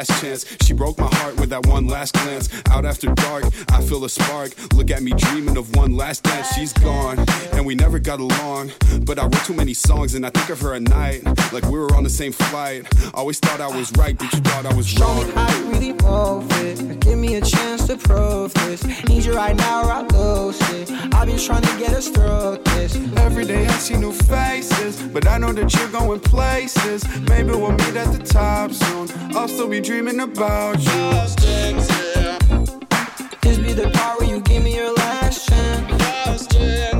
Last 0.00 0.22
chance. 0.22 0.46
She 0.62 0.72
broke 0.72 0.98
my 0.98 1.08
heart 1.16 1.38
with 1.38 1.50
that 1.50 1.66
one 1.66 1.86
last 1.86 2.14
glance. 2.14 2.48
Out 2.70 2.86
after 2.86 3.12
dark, 3.14 3.44
I 3.70 3.82
feel 3.82 4.02
a 4.04 4.08
spark. 4.08 4.50
Look 4.72 4.90
at 4.90 5.02
me 5.02 5.12
dreaming 5.12 5.58
of 5.58 5.76
one 5.76 5.94
last 5.94 6.22
dance. 6.22 6.48
She's 6.54 6.72
gone, 6.72 7.18
and 7.52 7.66
we 7.66 7.74
never 7.74 7.98
got 7.98 8.18
along. 8.18 8.72
But 9.04 9.18
I 9.18 9.24
wrote 9.24 9.44
too 9.44 9.52
many 9.52 9.74
songs, 9.74 10.14
and 10.14 10.24
I 10.24 10.30
think 10.30 10.48
of 10.48 10.58
her 10.62 10.72
at 10.72 10.82
night. 10.82 11.22
Like 11.52 11.64
we 11.64 11.78
were 11.78 11.94
on 11.94 12.04
the 12.04 12.10
same 12.10 12.32
flight. 12.32 12.86
Always 13.12 13.38
thought 13.40 13.60
I 13.60 13.68
was 13.68 13.92
right, 13.98 14.16
but 14.16 14.32
you 14.32 14.40
thought 14.40 14.64
I 14.64 14.74
was 14.74 14.86
Show 14.86 15.04
wrong. 15.04 15.26
me 15.26 15.32
how 15.32 15.58
you 15.58 15.70
really 15.70 15.92
move 15.92 16.46
it. 16.64 17.00
Give 17.00 17.18
me 17.18 17.34
a 17.34 17.42
chance 17.42 17.86
to 17.88 17.96
prove 17.98 18.54
this. 18.54 18.82
Need 19.06 19.24
you 19.26 19.34
right 19.34 19.56
now 19.56 19.84
or 19.84 19.92
I 19.92 20.00
lose 20.02 20.60
it. 20.70 20.90
I've 21.14 21.26
been 21.26 21.38
trying 21.38 21.62
to 21.62 21.78
get 21.78 21.90
us 21.90 22.08
through 22.08 22.58
this. 22.72 22.96
Every 23.18 23.44
day 23.44 23.66
I 23.66 23.72
see 23.72 23.96
new 23.96 24.12
faces, 24.12 25.02
but 25.02 25.26
I 25.26 25.36
know 25.36 25.52
that 25.52 25.74
you're 25.74 25.88
going 25.88 26.20
places. 26.20 27.04
Maybe 27.28 27.50
we'll 27.50 27.72
meet 27.72 27.96
at 27.96 28.10
the 28.16 28.24
top 28.24 28.72
soon. 28.72 29.08
I'll 29.36 29.48
still 29.48 29.68
be 29.68 29.80
dreaming 29.90 30.20
about 30.20 30.78
you. 30.78 31.10
This 33.42 33.58
be 33.58 33.72
the 33.72 33.90
part 33.92 34.20
where 34.20 34.30
you 34.30 34.40
give 34.40 34.62
me 34.62 34.76
your 34.76 34.92
last 34.94 35.48
chance. 35.48 36.99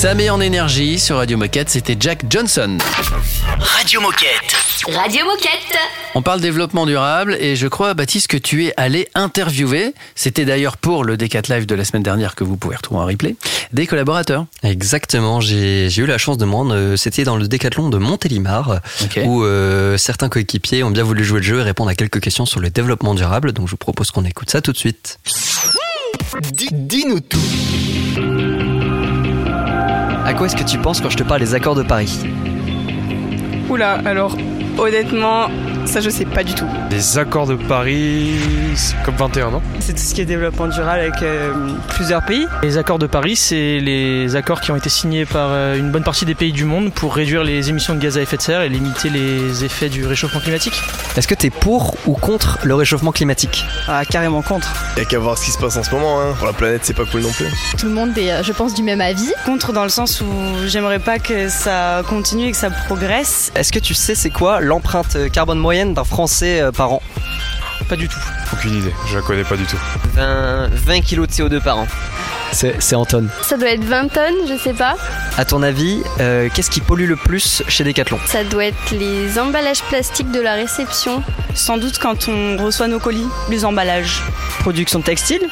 Ça 0.00 0.14
met 0.14 0.30
en 0.30 0.40
énergie 0.40 0.98
sur 0.98 1.16
Radio 1.16 1.36
Moquette, 1.36 1.68
c'était 1.68 1.94
Jack 2.00 2.24
Johnson. 2.30 2.78
Radio 3.58 4.00
Moquette. 4.00 4.56
Radio 4.96 5.26
Moquette. 5.26 5.78
On 6.14 6.22
parle 6.22 6.40
développement 6.40 6.86
durable 6.86 7.36
et 7.38 7.54
je 7.54 7.68
crois, 7.68 7.92
Baptiste, 7.92 8.28
que 8.28 8.38
tu 8.38 8.64
es 8.64 8.72
allé 8.78 9.10
interviewer, 9.14 9.92
c'était 10.14 10.46
d'ailleurs 10.46 10.78
pour 10.78 11.04
le 11.04 11.18
D4 11.18 11.52
Live 11.52 11.66
de 11.66 11.74
la 11.74 11.84
semaine 11.84 12.02
dernière 12.02 12.34
que 12.34 12.44
vous 12.44 12.56
pouvez 12.56 12.76
retrouver 12.76 13.02
en 13.02 13.04
replay, 13.04 13.36
des 13.74 13.86
collaborateurs. 13.86 14.46
Exactement, 14.62 15.42
j'ai 15.42 15.94
eu 15.94 16.06
la 16.06 16.16
chance 16.16 16.38
de 16.38 16.46
me 16.46 16.54
rendre, 16.54 16.74
euh, 16.74 16.96
c'était 16.96 17.24
dans 17.24 17.36
le 17.36 17.46
décathlon 17.46 17.90
de 17.90 17.98
Montélimar, 17.98 18.80
où 19.22 19.44
euh, 19.44 19.98
certains 19.98 20.30
coéquipiers 20.30 20.82
ont 20.82 20.90
bien 20.90 21.04
voulu 21.04 21.26
jouer 21.26 21.40
le 21.40 21.46
jeu 21.46 21.60
et 21.60 21.62
répondre 21.62 21.90
à 21.90 21.94
quelques 21.94 22.20
questions 22.20 22.46
sur 22.46 22.60
le 22.60 22.70
développement 22.70 23.14
durable, 23.14 23.52
donc 23.52 23.66
je 23.66 23.72
vous 23.72 23.76
propose 23.76 24.12
qu'on 24.12 24.24
écoute 24.24 24.48
ça 24.48 24.62
tout 24.62 24.72
de 24.72 24.78
suite. 24.78 25.20
Dis-nous 26.72 27.20
tout. 27.20 27.38
À 30.30 30.32
quoi 30.32 30.46
est-ce 30.46 30.54
que 30.54 30.62
tu 30.62 30.78
penses 30.78 31.00
quand 31.00 31.10
je 31.10 31.16
te 31.16 31.24
parle 31.24 31.40
des 31.40 31.56
accords 31.56 31.74
de 31.74 31.82
Paris? 31.82 32.20
Oula, 33.68 33.94
alors 34.04 34.36
honnêtement, 34.78 35.48
ça 35.86 36.00
je 36.00 36.10
sais 36.10 36.24
pas 36.24 36.44
du 36.44 36.54
tout. 36.54 36.66
Les 36.90 37.18
accords 37.18 37.46
de 37.46 37.54
Paris, 37.54 38.32
c'est 38.74 38.96
COP21, 38.98 39.50
non? 39.50 39.62
C'est 39.80 39.92
tout 39.92 40.02
ce 40.02 40.14
qui 40.14 40.20
est 40.20 40.24
développement 40.24 40.68
durable 40.68 41.00
avec 41.00 41.22
euh, 41.22 41.52
plusieurs 41.88 42.22
pays. 42.24 42.46
Les 42.62 42.78
accords 42.78 42.98
de 42.98 43.06
Paris, 43.06 43.36
c'est 43.36 43.78
les 43.80 44.36
accords 44.36 44.60
qui 44.60 44.70
ont 44.70 44.76
été 44.76 44.88
signés 44.88 45.24
par 45.24 45.48
euh, 45.50 45.76
une 45.76 45.90
bonne 45.90 46.02
partie 46.04 46.24
des 46.24 46.34
pays 46.34 46.52
du 46.52 46.64
monde 46.64 46.92
pour 46.92 47.14
réduire 47.14 47.44
les 47.44 47.70
émissions 47.70 47.94
de 47.94 48.00
gaz 48.00 48.18
à 48.18 48.22
effet 48.22 48.36
de 48.36 48.42
serre 48.42 48.62
et 48.62 48.68
limiter 48.68 49.10
les 49.10 49.64
effets 49.64 49.88
du 49.88 50.06
réchauffement 50.06 50.40
climatique. 50.40 50.80
Est-ce 51.16 51.28
que 51.28 51.34
t'es 51.34 51.50
pour 51.50 51.94
ou 52.06 52.14
contre 52.14 52.58
le 52.62 52.74
réchauffement 52.74 53.12
climatique? 53.12 53.64
Ah, 53.88 54.04
carrément 54.04 54.42
contre. 54.42 54.72
Y'a 54.96 55.04
qu'à 55.04 55.18
voir 55.18 55.38
ce 55.38 55.44
qui 55.44 55.50
se 55.50 55.58
passe 55.58 55.76
en 55.76 55.82
ce 55.82 55.90
moment, 55.90 56.20
hein. 56.20 56.34
Pour 56.36 56.46
la 56.46 56.52
planète, 56.52 56.82
c'est 56.84 56.94
pas 56.94 57.04
cool 57.04 57.22
non 57.22 57.32
plus. 57.32 57.46
Tout 57.78 57.86
le 57.86 57.92
monde 57.92 58.16
est, 58.16 58.32
euh, 58.32 58.42
je 58.42 58.52
pense, 58.52 58.74
du 58.74 58.82
même 58.82 59.00
avis. 59.00 59.32
Contre 59.44 59.72
dans 59.72 59.84
le 59.84 59.88
sens 59.88 60.20
où 60.20 60.26
j'aimerais 60.66 60.98
pas 60.98 61.18
que 61.18 61.48
ça 61.48 62.02
continue 62.08 62.46
et 62.46 62.50
que 62.50 62.56
ça 62.56 62.70
progresse. 62.70 63.52
Est-ce 63.54 63.72
que 63.72 63.78
tu 63.78 63.94
sais 63.94 64.14
c'est 64.14 64.30
quoi 64.30 64.60
l'empreinte 64.60 65.16
carbone 65.32 65.58
moyenne 65.70 65.94
d'un 65.94 66.02
Français 66.02 66.60
euh, 66.60 66.72
par 66.72 66.94
an 66.94 67.02
Pas 67.88 67.94
du 67.94 68.08
tout. 68.08 68.18
Aucune 68.52 68.74
idée, 68.74 68.92
je 69.08 69.14
la 69.14 69.22
connais 69.22 69.44
pas 69.44 69.56
du 69.56 69.64
tout. 69.66 69.76
20, 70.14 70.68
20 70.72 71.00
kg 71.02 71.20
de 71.20 71.26
CO2 71.26 71.60
par 71.62 71.78
an. 71.78 71.86
C'est 72.52 72.94
en 72.94 73.04
tonnes. 73.04 73.28
Ça 73.42 73.56
doit 73.56 73.70
être 73.70 73.84
20 73.84 74.08
tonnes, 74.08 74.34
je 74.48 74.56
sais 74.56 74.72
pas. 74.72 74.96
À 75.38 75.44
ton 75.44 75.62
avis, 75.62 76.02
euh, 76.20 76.48
qu'est-ce 76.52 76.70
qui 76.70 76.80
pollue 76.80 77.08
le 77.08 77.16
plus 77.16 77.62
chez 77.68 77.84
Decathlon? 77.84 78.18
Ça 78.26 78.44
doit 78.44 78.66
être 78.66 78.90
les 78.92 79.38
emballages 79.38 79.82
plastiques 79.84 80.30
de 80.30 80.40
la 80.40 80.54
réception. 80.54 81.22
Sans 81.54 81.78
doute 81.78 81.98
quand 81.98 82.28
on 82.28 82.56
reçoit 82.62 82.88
nos 82.88 82.98
colis, 82.98 83.26
les 83.48 83.64
emballages. 83.64 84.22
Production 84.60 85.00
textile? 85.00 85.42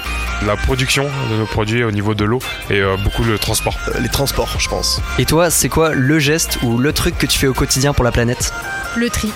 La 0.46 0.56
production 0.56 1.04
de 1.30 1.36
nos 1.36 1.46
produits 1.46 1.82
au 1.84 1.90
niveau 1.90 2.14
de 2.14 2.24
l'eau 2.24 2.40
et 2.70 2.80
euh, 2.80 2.96
beaucoup 3.02 3.24
le 3.24 3.38
transport. 3.38 3.76
les 4.00 4.08
transports, 4.08 4.56
je 4.58 4.68
pense. 4.68 5.00
Et 5.18 5.24
toi, 5.24 5.50
c'est 5.50 5.68
quoi 5.68 5.94
le 5.94 6.18
geste 6.18 6.58
ou 6.62 6.78
le 6.78 6.92
truc 6.92 7.16
que 7.16 7.26
tu 7.26 7.38
fais 7.38 7.46
au 7.46 7.54
quotidien 7.54 7.92
pour 7.92 8.04
la 8.04 8.12
planète? 8.12 8.52
Le 8.96 9.08
tri. 9.08 9.32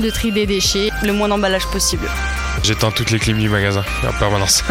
Le 0.00 0.10
tri 0.12 0.30
des 0.30 0.46
déchets. 0.46 0.90
Le 1.02 1.12
moins 1.12 1.28
d'emballage 1.28 1.66
possible. 1.66 2.08
J'éteins 2.62 2.90
toutes 2.90 3.10
les 3.10 3.18
clim 3.18 3.38
du 3.38 3.48
magasin 3.48 3.84
en 4.06 4.12
permanence. 4.18 4.64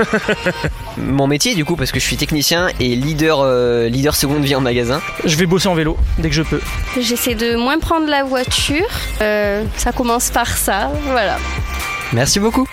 Mon 0.98 1.28
métier, 1.28 1.56
du 1.56 1.66
coup, 1.66 1.76
parce 1.76 1.92
que 1.92 2.00
je 2.00 2.06
suis 2.06 2.18
technicien 2.18 2.68
et 2.80 2.96
leader, 2.96 3.40
euh, 3.42 3.88
leader 3.88 4.16
seconde 4.16 4.44
vie 4.44 4.56
en 4.56 4.62
magasin. 4.62 5.02
Je 5.26 5.36
vais 5.36 5.46
bosser 5.46 5.68
en 5.68 5.76
vélo 5.76 5.98
dès 6.18 6.30
que 6.30 6.36
je 6.36 6.44
peux. 6.44 6.62
J'essaie 7.00 7.36
de 7.36 7.56
moins 7.56 7.80
prendre 7.80 8.08
la 8.08 8.24
voiture. 8.24 8.88
Euh, 9.22 9.64
ça 9.78 9.92
commence 9.92 10.30
par 10.30 10.48
ça, 10.58 10.92
voilà. 11.06 11.38
Merci 12.14 12.40
beaucoup. 12.40 12.68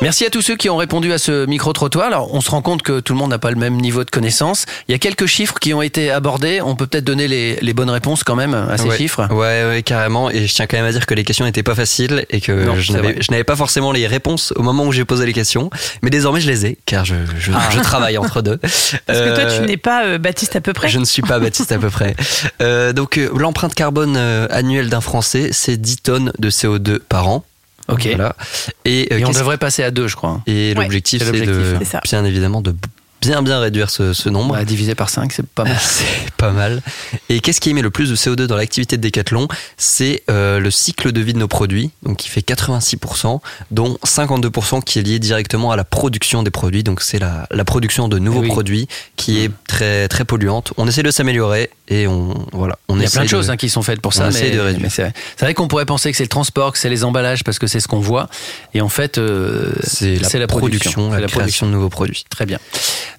Merci 0.00 0.24
à 0.24 0.30
tous 0.30 0.42
ceux 0.42 0.54
qui 0.54 0.70
ont 0.70 0.76
répondu 0.76 1.12
à 1.12 1.18
ce 1.18 1.44
micro-trottoir. 1.46 2.06
Alors, 2.06 2.32
on 2.32 2.40
se 2.40 2.52
rend 2.52 2.62
compte 2.62 2.82
que 2.82 3.00
tout 3.00 3.14
le 3.14 3.18
monde 3.18 3.30
n'a 3.30 3.38
pas 3.40 3.50
le 3.50 3.56
même 3.56 3.74
niveau 3.74 4.04
de 4.04 4.10
connaissance. 4.10 4.64
Il 4.86 4.92
y 4.92 4.94
a 4.94 4.98
quelques 4.98 5.26
chiffres 5.26 5.56
qui 5.60 5.74
ont 5.74 5.82
été 5.82 6.12
abordés. 6.12 6.60
On 6.62 6.76
peut 6.76 6.86
peut-être 6.86 7.04
donner 7.04 7.26
les, 7.26 7.56
les 7.60 7.74
bonnes 7.74 7.90
réponses 7.90 8.22
quand 8.22 8.36
même 8.36 8.54
à 8.54 8.78
ces 8.78 8.86
ouais. 8.86 8.96
chiffres. 8.96 9.26
Ouais, 9.32 9.64
ouais, 9.68 9.82
carrément. 9.82 10.30
Et 10.30 10.46
je 10.46 10.54
tiens 10.54 10.68
quand 10.68 10.76
même 10.76 10.86
à 10.86 10.92
dire 10.92 11.04
que 11.04 11.14
les 11.14 11.24
questions 11.24 11.44
n'étaient 11.46 11.64
pas 11.64 11.74
faciles 11.74 12.24
et 12.30 12.40
que 12.40 12.52
Non, 12.52 12.76
je 12.76 12.92
n'avais 12.92 13.12
vrai. 13.14 13.22
je 13.22 13.32
n'avais 13.32 13.42
pas 13.42 13.56
forcément 13.56 13.90
les 13.90 14.06
réponses 14.06 14.52
au 14.54 14.62
moment 14.62 14.84
où 14.84 14.92
j'ai 14.92 15.04
posé 15.04 15.26
les 15.26 15.32
questions. 15.32 15.68
Mais 16.02 16.10
désormais, 16.10 16.40
je 16.40 16.48
les 16.48 16.64
ai 16.66 16.78
car 16.86 17.04
je, 17.04 17.16
je, 17.36 17.50
Ah. 17.52 17.68
je 17.74 17.80
travaille 17.80 18.18
entre 18.18 18.40
deux. 18.40 18.56
Parce 18.58 18.92
que 19.18 19.34
toi, 19.34 19.46
tu 19.46 19.62
Euh, 19.62 19.66
n'es 19.66 19.76
pas 19.78 20.04
euh, 20.06 20.18
Baptiste 20.18 20.54
à 20.54 20.60
peu 20.60 20.72
près? 20.74 20.88
Je 20.88 21.00
ne 21.00 21.04
suis 21.04 21.22
pas 21.22 21.40
Baptiste 21.40 21.72
à 21.72 21.78
peu 21.78 21.90
près. 21.90 22.14
Euh, 22.60 22.92
donc 22.92 23.18
euh, 23.18 23.28
l'empreinte 23.36 23.74
carbone 23.74 24.16
annuelle 24.16 24.88
d'un 24.90 25.00
Français, 25.00 25.50
c'est 25.52 25.76
10 25.76 25.96
tonnes 26.02 26.32
de 26.38 26.50
CO2 26.50 26.98
par 27.00 27.28
an. 27.28 27.44
Ok. 27.88 28.06
Voilà. 28.14 28.36
Et, 28.84 29.08
euh, 29.12 29.18
Et 29.18 29.24
on 29.24 29.30
devrait 29.30 29.58
passer 29.58 29.82
à 29.82 29.90
deux, 29.90 30.08
je 30.08 30.16
crois. 30.16 30.40
Et 30.46 30.74
Ouais, 30.76 30.82
l'objectif, 30.84 31.22
c'est 31.24 32.00
bien 32.04 32.24
évidemment, 32.24 32.60
de 32.60 32.74
bien 33.20 33.42
bien 33.42 33.58
réduire 33.60 33.90
ce, 33.90 34.12
ce 34.12 34.28
nombre. 34.28 34.54
Bah, 34.54 34.64
divisé 34.64 34.94
par 34.94 35.10
5, 35.10 35.32
c'est 35.32 35.46
pas 35.46 35.64
mal. 35.64 35.76
c'est 35.80 36.30
pas 36.36 36.50
mal. 36.52 36.82
Et 37.28 37.40
qu'est-ce 37.40 37.60
qui 37.60 37.70
émet 37.70 37.82
le 37.82 37.90
plus 37.90 38.10
de 38.10 38.16
CO2 38.16 38.44
dans 38.46 38.56
l'activité 38.56 38.96
de 38.96 39.02
Decathlon? 39.02 39.48
C'est 39.76 40.22
euh, 40.30 40.60
le 40.60 40.70
cycle 40.70 41.12
de 41.12 41.20
vie 41.20 41.32
de 41.32 41.38
nos 41.38 41.48
produits, 41.48 41.90
donc 42.02 42.18
qui 42.18 42.28
fait 42.28 42.40
86%, 42.40 43.40
dont 43.70 43.98
52% 44.06 44.82
qui 44.82 44.98
est 44.98 45.02
lié 45.02 45.18
directement 45.18 45.70
à 45.72 45.76
la 45.76 45.84
production 45.84 46.42
des 46.42 46.50
produits. 46.50 46.82
Donc 46.84 47.00
c'est 47.02 47.18
la, 47.18 47.46
la 47.50 47.64
production 47.64 48.08
de 48.08 48.18
nouveaux 48.18 48.40
Eh 48.40 48.46
oui. 48.46 48.48
produits 48.48 48.88
qui 49.16 49.40
est 49.40 49.50
très 49.66 50.08
très 50.08 50.24
polluante. 50.24 50.72
On 50.76 50.86
essaie 50.86 51.02
de 51.02 51.10
s'améliorer 51.10 51.70
et 51.88 52.06
on 52.06 52.34
voilà. 52.52 52.78
On 52.88 52.96
Il 52.96 53.02
y 53.02 53.06
a 53.06 53.10
plein 53.10 53.20
de 53.22 53.26
de- 53.26 53.30
choses 53.30 53.50
hein, 53.50 53.56
qui 53.56 53.68
sont 53.68 53.82
faites 53.82 54.00
pour 54.00 54.10
on 54.10 54.18
ça. 54.18 54.28
essaie 54.28 54.50
mais, 54.50 54.56
de 54.56 54.60
réduire. 54.60 54.82
mais 54.82 54.90
c'est 54.90 55.12
vrai, 55.40 55.54
qu'on 55.54 55.68
pourrait 55.68 55.86
penser 55.86 56.10
que 56.10 56.16
c'est 56.16 56.24
le 56.24 56.28
transport, 56.28 56.72
que 56.72 56.78
c'est 56.78 56.88
les 56.88 57.04
emballages, 57.04 57.44
parce 57.44 57.58
que 57.58 57.66
c'est 57.66 57.80
ce 57.80 57.88
qu'on 57.88 58.00
voit. 58.00 58.28
Et 58.74 58.80
en 58.80 58.88
fait, 58.88 59.18
euh, 59.18 59.72
C'est 59.82 60.16
la, 60.38 60.46
production, 60.46 61.10
la, 61.10 61.26
création 61.26 61.66
de 61.66 61.72
nouveaux 61.72 61.88
produits. 61.88 62.24
Très 62.30 62.46
bien. 62.46 62.58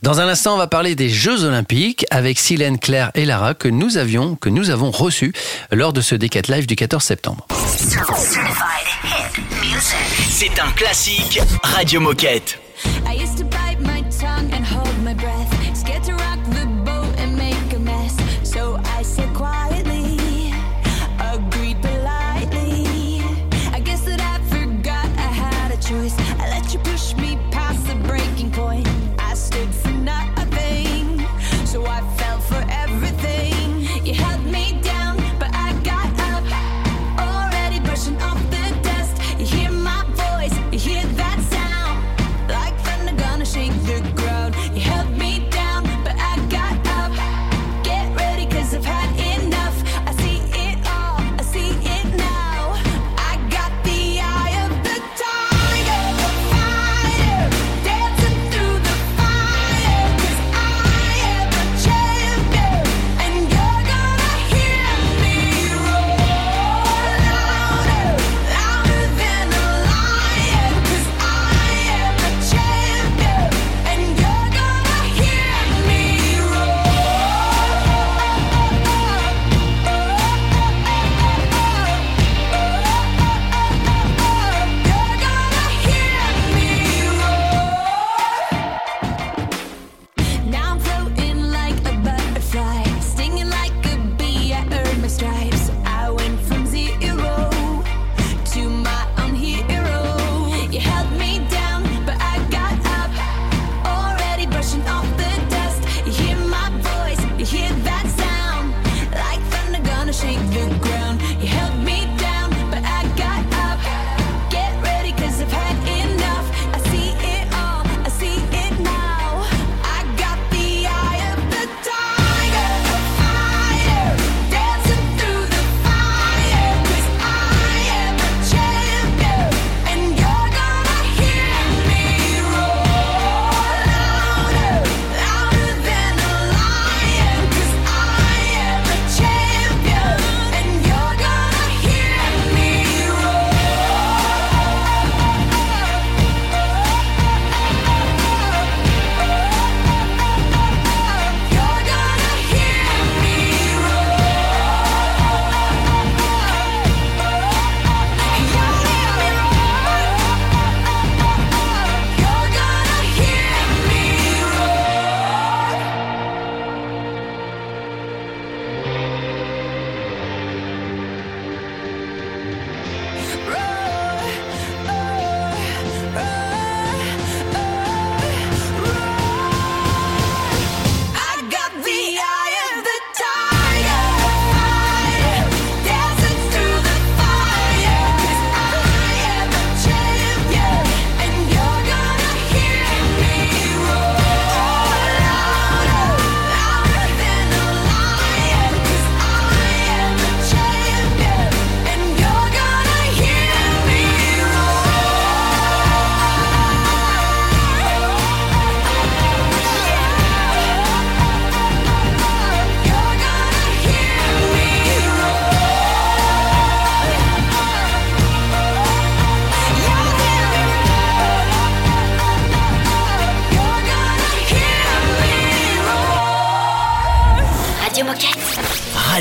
Dans 0.01 0.19
un 0.19 0.27
instant, 0.27 0.55
on 0.55 0.57
va 0.57 0.67
parler 0.67 0.95
des 0.95 1.09
Jeux 1.09 1.43
Olympiques 1.43 2.05
avec 2.09 2.39
Silène, 2.39 2.79
Claire 2.79 3.11
et 3.15 3.25
Lara 3.25 3.53
que 3.53 3.67
nous 3.67 3.97
avions, 3.97 4.35
que 4.35 4.49
nous 4.49 4.69
avons 4.69 4.91
reçus 4.91 5.33
lors 5.71 5.93
de 5.93 6.01
ce 6.01 6.15
Décat 6.15 6.41
Live 6.49 6.67
du 6.67 6.75
14 6.75 7.03
septembre. 7.03 7.47
C'est 10.29 10.59
un 10.59 10.71
classique 10.71 11.39
Radio 11.63 11.99
Moquette. 11.99 12.59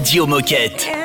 Radio 0.09 0.27
Moquette. 0.27 0.98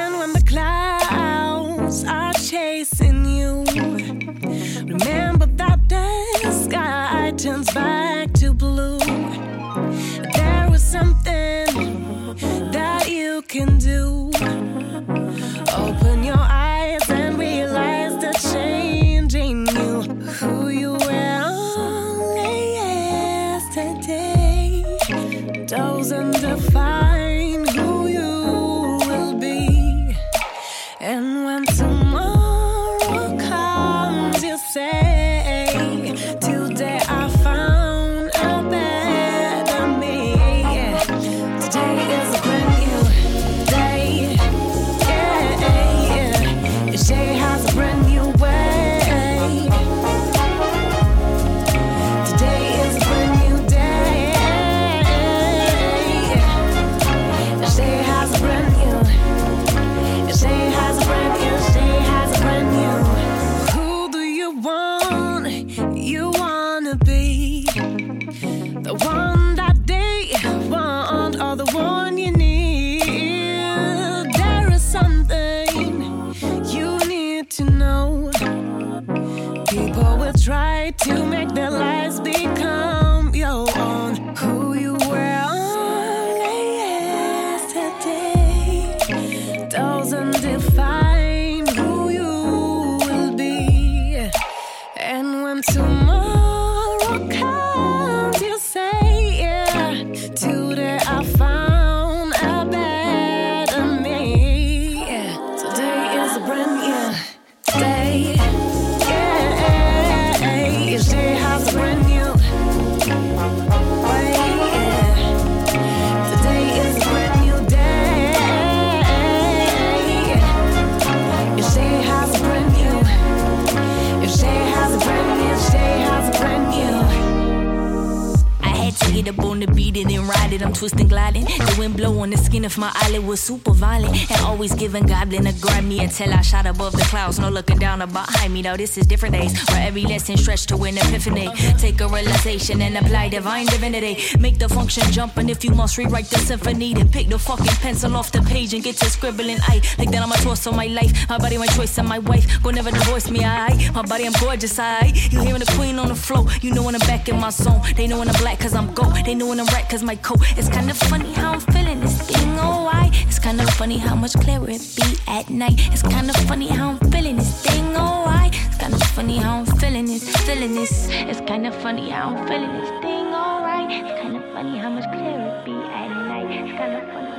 My 132.84 132.92
eyelid 132.96 133.26
was 133.26 133.40
super 133.40 133.72
violent. 133.72 134.14
And 134.30 134.42
always 134.42 134.74
giving 134.76 135.06
goblin 135.06 135.48
a 135.48 135.54
Grammy 135.64 136.02
until 136.02 136.34
I 136.34 136.42
shot 136.42 136.66
above 136.66 136.92
the 136.92 137.06
clouds. 137.12 137.40
No 137.40 137.48
looking 137.48 137.73
down 137.84 138.02
or 138.02 138.08
behind 138.08 138.54
me. 138.54 138.62
Though 138.62 138.78
this 138.78 138.98
is 138.98 139.06
different 139.06 139.36
days 139.36 139.52
where 139.70 139.86
every 139.90 140.04
lesson 140.04 140.38
stretched 140.38 140.70
to 140.70 140.76
an 140.90 140.98
epiphany. 140.98 141.48
Take 141.86 142.00
a 142.00 142.08
realization 142.08 142.82
and 142.82 142.94
apply 143.02 143.28
divine 143.28 143.66
divinity. 143.66 144.14
Make 144.40 144.58
the 144.58 144.70
function 144.70 145.04
jump, 145.12 145.36
and 145.36 145.50
if 145.50 145.60
you 145.66 145.72
must 145.72 145.98
rewrite 145.98 146.30
the 146.34 146.40
symphony, 146.40 146.94
then 146.94 147.10
pick 147.10 147.28
the 147.28 147.38
fucking 147.38 147.78
pencil 147.86 148.16
off 148.16 148.32
the 148.32 148.42
page 148.54 148.74
and 148.74 148.82
get 148.88 148.96
to 149.02 149.08
scribbling. 149.16 149.60
I 149.74 149.82
like 150.00 150.12
that 150.12 150.22
I'm 150.26 150.32
a 150.32 150.38
torso 150.38 150.70
of 150.70 150.78
my 150.78 150.88
life. 151.00 151.12
My 151.30 151.38
body, 151.38 151.58
my 151.58 151.68
choice, 151.78 151.98
and 151.98 152.08
my 152.08 152.20
wife. 152.20 152.46
Go 152.64 152.70
never 152.70 152.92
divorce 152.92 153.30
me. 153.30 153.42
I 153.44 153.92
my 153.94 154.04
body, 154.04 154.26
I'm 154.30 154.38
gorgeous. 154.40 154.80
I 154.80 155.12
you 155.32 155.42
hearing 155.42 155.64
the 155.66 155.72
queen 155.78 156.00
on 156.00 156.08
the 156.08 156.16
floor. 156.16 156.46
You 156.62 156.74
know 156.74 156.84
when 156.84 156.96
I'm 156.96 157.06
back 157.12 157.28
in 157.28 157.38
my 157.38 157.50
zone. 157.50 157.82
They 157.98 158.08
know 158.08 158.20
when 158.20 158.30
I'm 158.30 158.40
black 158.46 158.60
cause 158.62 158.74
I'm 158.74 158.94
gold. 158.94 159.16
They 159.26 159.36
know 159.36 159.48
when 159.48 159.60
I'm 159.60 159.68
right 159.76 159.88
cause 159.90 160.04
my 160.04 160.16
coat. 160.28 160.40
It's 160.58 160.70
kind 160.70 160.90
of 160.90 160.98
funny 161.12 161.34
how 161.34 161.54
I'm 161.56 161.64
feeling 161.74 162.00
this 162.00 162.18
thing. 162.30 162.50
Oh, 162.60 162.90
I. 163.02 163.10
It's 163.28 163.40
kind 163.40 163.60
of 163.60 163.70
funny 163.72 163.98
how 163.98 164.16
much 164.16 164.34
clearer 164.44 164.70
it 164.70 164.84
be 164.96 165.08
at 165.28 165.50
night. 165.50 165.76
It's 165.92 166.04
kind 166.04 166.30
of 166.30 166.36
funny 166.48 166.68
how 166.68 166.92
I'm 166.92 167.12
feeling 167.12 167.38
this 167.38 167.52
thing. 167.64 167.73
Oh, 167.96 168.26
I. 168.28 168.52
It's 168.54 168.78
kind 168.78 168.94
of 168.94 169.04
funny 169.04 169.38
how 169.38 169.60
I'm 169.60 169.66
feeling 169.66 170.06
this, 170.06 170.30
feeling 170.46 170.74
this. 170.74 171.08
It's 171.10 171.42
kind 171.42 171.66
of 171.66 171.74
funny 171.76 172.10
how 172.10 172.30
I'm 172.30 172.48
feeling 172.48 172.72
this 172.74 172.90
thing. 173.02 173.28
Alright. 173.34 173.90
It's 173.92 174.22
kind 174.22 174.36
of 174.38 174.44
funny 174.54 174.78
how 174.78 174.90
much 174.90 175.06
clearer 175.12 175.60
it 175.60 175.66
be 175.66 175.72
at 175.72 176.10
night. 176.10 176.50
It's 176.50 176.72
kind 176.78 176.94
of 176.96 177.04
funny. 177.14 177.34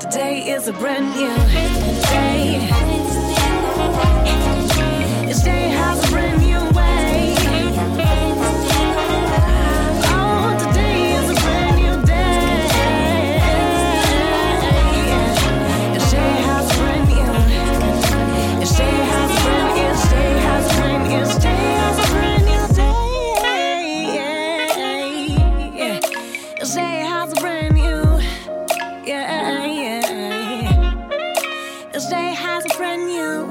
Today 0.00 0.50
is 0.50 0.68
a 0.68 0.72
brand 0.72 1.14
new 1.14 1.34
day. 2.10 2.60
Each 5.30 5.42
day 5.44 5.68
has 5.70 6.04
a 6.04 6.08
brand 6.10 6.41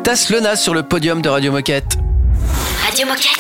Tasse 0.04 0.30
Lena 0.30 0.56
sur 0.56 0.74
le 0.74 0.84
podium 0.84 1.22
de 1.22 1.30
Radio 1.30 1.52
Moquette. 1.52 1.98
Radio 2.86 3.06
Moquette. 3.08 3.40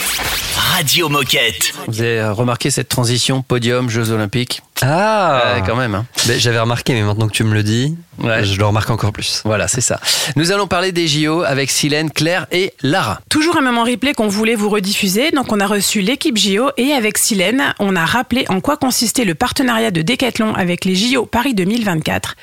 Radio 0.55 1.09
Moquette. 1.09 1.73
Vous 1.87 2.01
avez 2.01 2.23
remarqué 2.23 2.69
cette 2.69 2.87
transition 2.87 3.41
podium 3.41 3.89
Jeux 3.89 4.11
Olympiques? 4.11 4.61
Ah 4.81 5.53
Ouais, 5.55 5.63
quand 5.65 5.75
même. 5.75 5.95
Hein. 5.95 6.05
Ben, 6.27 6.39
J'avais 6.39 6.59
remarqué, 6.59 6.93
mais 6.93 7.01
maintenant 7.03 7.27
que 7.27 7.33
tu 7.33 7.43
me 7.43 7.53
le 7.53 7.63
dis, 7.63 7.95
je 8.19 8.57
le 8.57 8.65
remarque 8.65 8.89
encore 8.89 9.11
plus. 9.11 9.41
Voilà, 9.45 9.67
c'est 9.67 9.81
ça. 9.81 9.99
Nous 10.35 10.51
allons 10.51 10.67
parler 10.67 10.91
des 10.91 11.07
JO 11.07 11.41
avec 11.43 11.69
Silène, 11.71 12.09
Claire 12.11 12.47
et 12.51 12.73
Lara. 12.81 13.19
Toujours 13.29 13.57
un 13.57 13.61
moment 13.61 13.83
replay 13.83 14.13
qu'on 14.13 14.27
voulait 14.27 14.55
vous 14.55 14.69
rediffuser. 14.69 15.31
Donc, 15.31 15.51
on 15.51 15.59
a 15.59 15.67
reçu 15.67 16.01
l'équipe 16.01 16.37
JO 16.37 16.69
et 16.77 16.93
avec 16.93 17.17
Silène, 17.17 17.73
on 17.79 17.95
a 17.95 18.05
rappelé 18.05 18.45
en 18.49 18.59
quoi 18.61 18.77
consistait 18.77 19.25
le 19.25 19.35
partenariat 19.35 19.91
de 19.91 20.01
Decathlon 20.01 20.53
avec 20.55 20.85
les 20.85 20.95
JO 20.95 21.25
Paris 21.25 21.53
2024. 21.53 22.35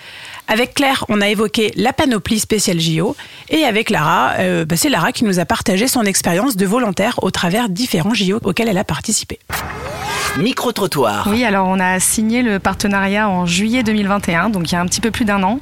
Avec 0.51 0.73
Claire, 0.73 1.05
on 1.11 1.21
a 1.21 1.29
évoqué 1.29 1.73
la 1.77 1.93
panoplie 1.93 2.39
spéciale 2.39 2.81
JO. 2.81 3.15
Et 3.51 3.65
avec 3.65 3.91
Lara, 3.91 4.33
euh, 4.39 4.65
bah, 4.65 4.77
c'est 4.79 4.89
Lara 4.89 5.13
qui 5.13 5.25
nous 5.25 5.39
a 5.39 5.45
partagé 5.45 5.89
son 5.89 6.03
expérience 6.05 6.57
de 6.57 6.65
volontaire 6.65 7.23
au 7.23 7.31
travers 7.31 7.69
différents 7.69 8.15
JO 8.15 8.41
auxquels 8.43 8.69
elle 8.69 8.79
a 8.79 8.85
participé. 8.85 9.39
Micro-trottoir. 10.39 11.29
Oui, 11.31 11.45
alors 11.45 11.67
on 11.69 11.79
a 11.79 12.01
signé 12.01 12.43
le 12.43 12.59
partenariat 12.61 13.29
en 13.29 13.45
juillet 13.45 13.83
2021, 13.83 14.51
donc 14.51 14.71
il 14.71 14.75
y 14.75 14.77
a 14.77 14.81
un 14.81 14.87
petit 14.87 15.01
peu 15.01 15.11
plus 15.11 15.25
d'un 15.27 15.43
an. 15.43 15.59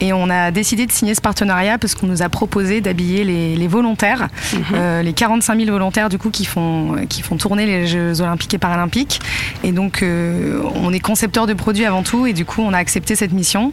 Et 0.00 0.12
on 0.12 0.30
a 0.30 0.50
décidé 0.50 0.86
de 0.86 0.92
signer 0.92 1.14
ce 1.14 1.20
partenariat 1.20 1.76
parce 1.76 1.94
qu'on 1.94 2.06
nous 2.06 2.22
a 2.22 2.28
proposé 2.28 2.80
d'habiller 2.80 3.24
les, 3.24 3.54
les 3.54 3.68
volontaires, 3.68 4.28
euh, 4.74 5.02
les 5.02 5.12
45 5.12 5.58
000 5.58 5.70
volontaires 5.70 6.08
du 6.08 6.16
coup 6.16 6.30
qui 6.30 6.46
font, 6.46 7.04
qui 7.08 7.20
font 7.20 7.36
tourner 7.36 7.66
les 7.66 7.86
Jeux 7.86 8.20
Olympiques 8.22 8.54
et 8.54 8.58
Paralympiques. 8.58 9.20
Et 9.62 9.72
donc 9.72 10.02
euh, 10.02 10.62
on 10.74 10.92
est 10.92 11.00
concepteur 11.00 11.46
de 11.46 11.52
produits 11.52 11.84
avant 11.84 12.02
tout 12.02 12.26
et 12.26 12.32
du 12.32 12.46
coup 12.46 12.62
on 12.62 12.72
a 12.72 12.78
accepté 12.78 13.14
cette 13.14 13.32
mission. 13.32 13.72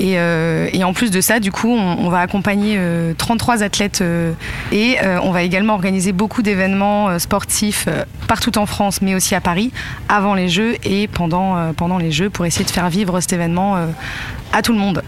Et, 0.00 0.18
euh, 0.18 0.68
et 0.72 0.82
en 0.82 0.94
plus 0.94 1.10
de 1.10 1.20
ça, 1.20 1.40
du 1.40 1.52
coup 1.52 1.68
on, 1.68 2.08
va 2.08 2.20
accompagner 2.20 2.76
euh, 2.78 3.12
33 3.16 3.62
athlètes 3.62 4.00
euh, 4.00 4.32
et 4.72 4.96
euh, 5.04 5.18
on 5.22 5.30
va 5.30 5.42
également 5.42 5.74
organiser 5.74 6.12
beaucoup 6.12 6.40
d'événements 6.40 7.10
euh, 7.10 7.18
sportifs 7.18 7.84
euh, 7.86 8.04
partout 8.26 8.56
en 8.56 8.64
France 8.64 9.02
mais 9.02 9.14
aussi 9.14 9.34
à 9.34 9.42
Paris 9.42 9.72
avant 10.08 10.32
les 10.32 10.48
Jeux 10.48 10.76
et 10.84 11.06
pendant, 11.06 11.56
euh, 11.58 11.98
les 12.00 12.12
Jeux 12.12 12.30
pour 12.30 12.46
essayer 12.46 12.64
de 12.64 12.70
faire 12.70 12.88
vivre 12.88 13.20
cet 13.20 13.34
événement 13.34 13.76
euh, 13.76 13.86
à 14.54 14.62
tout 14.62 14.72
le 14.72 14.78
monde. 14.78 15.02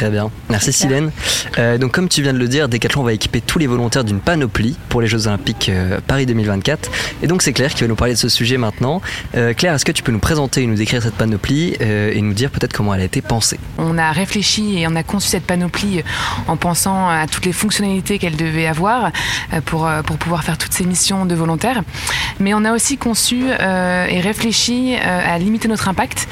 Très 0.00 0.08
bien. 0.08 0.30
Merci 0.48 0.72
Silène. 0.72 1.10
Euh, 1.58 1.76
donc 1.76 1.92
comme 1.92 2.08
tu 2.08 2.22
viens 2.22 2.32
de 2.32 2.38
le 2.38 2.48
dire, 2.48 2.70
Decathlon 2.70 3.02
va 3.02 3.12
équiper 3.12 3.42
tous 3.42 3.58
les 3.58 3.66
volontaires 3.66 4.02
d'une 4.02 4.20
panoplie 4.20 4.78
pour 4.88 5.02
les 5.02 5.06
Jeux 5.06 5.26
Olympiques 5.26 5.68
euh, 5.68 6.00
Paris 6.06 6.24
2024. 6.24 6.90
Et 7.22 7.26
donc 7.26 7.42
c'est 7.42 7.52
Claire 7.52 7.74
qui 7.74 7.82
va 7.82 7.88
nous 7.88 7.96
parler 7.96 8.14
de 8.14 8.18
ce 8.18 8.30
sujet 8.30 8.56
maintenant. 8.56 9.02
Euh, 9.34 9.52
Claire, 9.52 9.74
est-ce 9.74 9.84
que 9.84 9.92
tu 9.92 10.02
peux 10.02 10.10
nous 10.10 10.18
présenter 10.18 10.62
et 10.62 10.66
nous 10.66 10.76
décrire 10.76 11.02
cette 11.02 11.16
panoplie 11.16 11.76
euh, 11.82 12.12
et 12.14 12.22
nous 12.22 12.32
dire 12.32 12.50
peut-être 12.50 12.72
comment 12.72 12.94
elle 12.94 13.02
a 13.02 13.04
été 13.04 13.20
pensée? 13.20 13.60
On 13.76 13.98
a 13.98 14.10
réfléchi 14.10 14.78
et 14.78 14.86
on 14.88 14.96
a 14.96 15.02
conçu 15.02 15.28
cette 15.28 15.44
panoplie 15.44 16.02
en 16.48 16.56
pensant 16.56 17.10
à 17.10 17.26
toutes 17.26 17.44
les 17.44 17.52
fonctionnalités 17.52 18.18
qu'elle 18.18 18.36
devait 18.36 18.66
avoir 18.66 19.10
pour, 19.66 19.86
pour 20.06 20.16
pouvoir 20.16 20.44
faire 20.44 20.56
toutes 20.56 20.72
ces 20.72 20.86
missions 20.86 21.26
de 21.26 21.34
volontaires. 21.34 21.82
Mais 22.38 22.54
on 22.54 22.64
a 22.64 22.72
aussi 22.72 22.96
conçu 22.96 23.42
et 23.50 24.20
réfléchi 24.20 24.94
à 24.96 25.38
limiter 25.38 25.68
notre 25.68 25.88
impact 25.88 26.26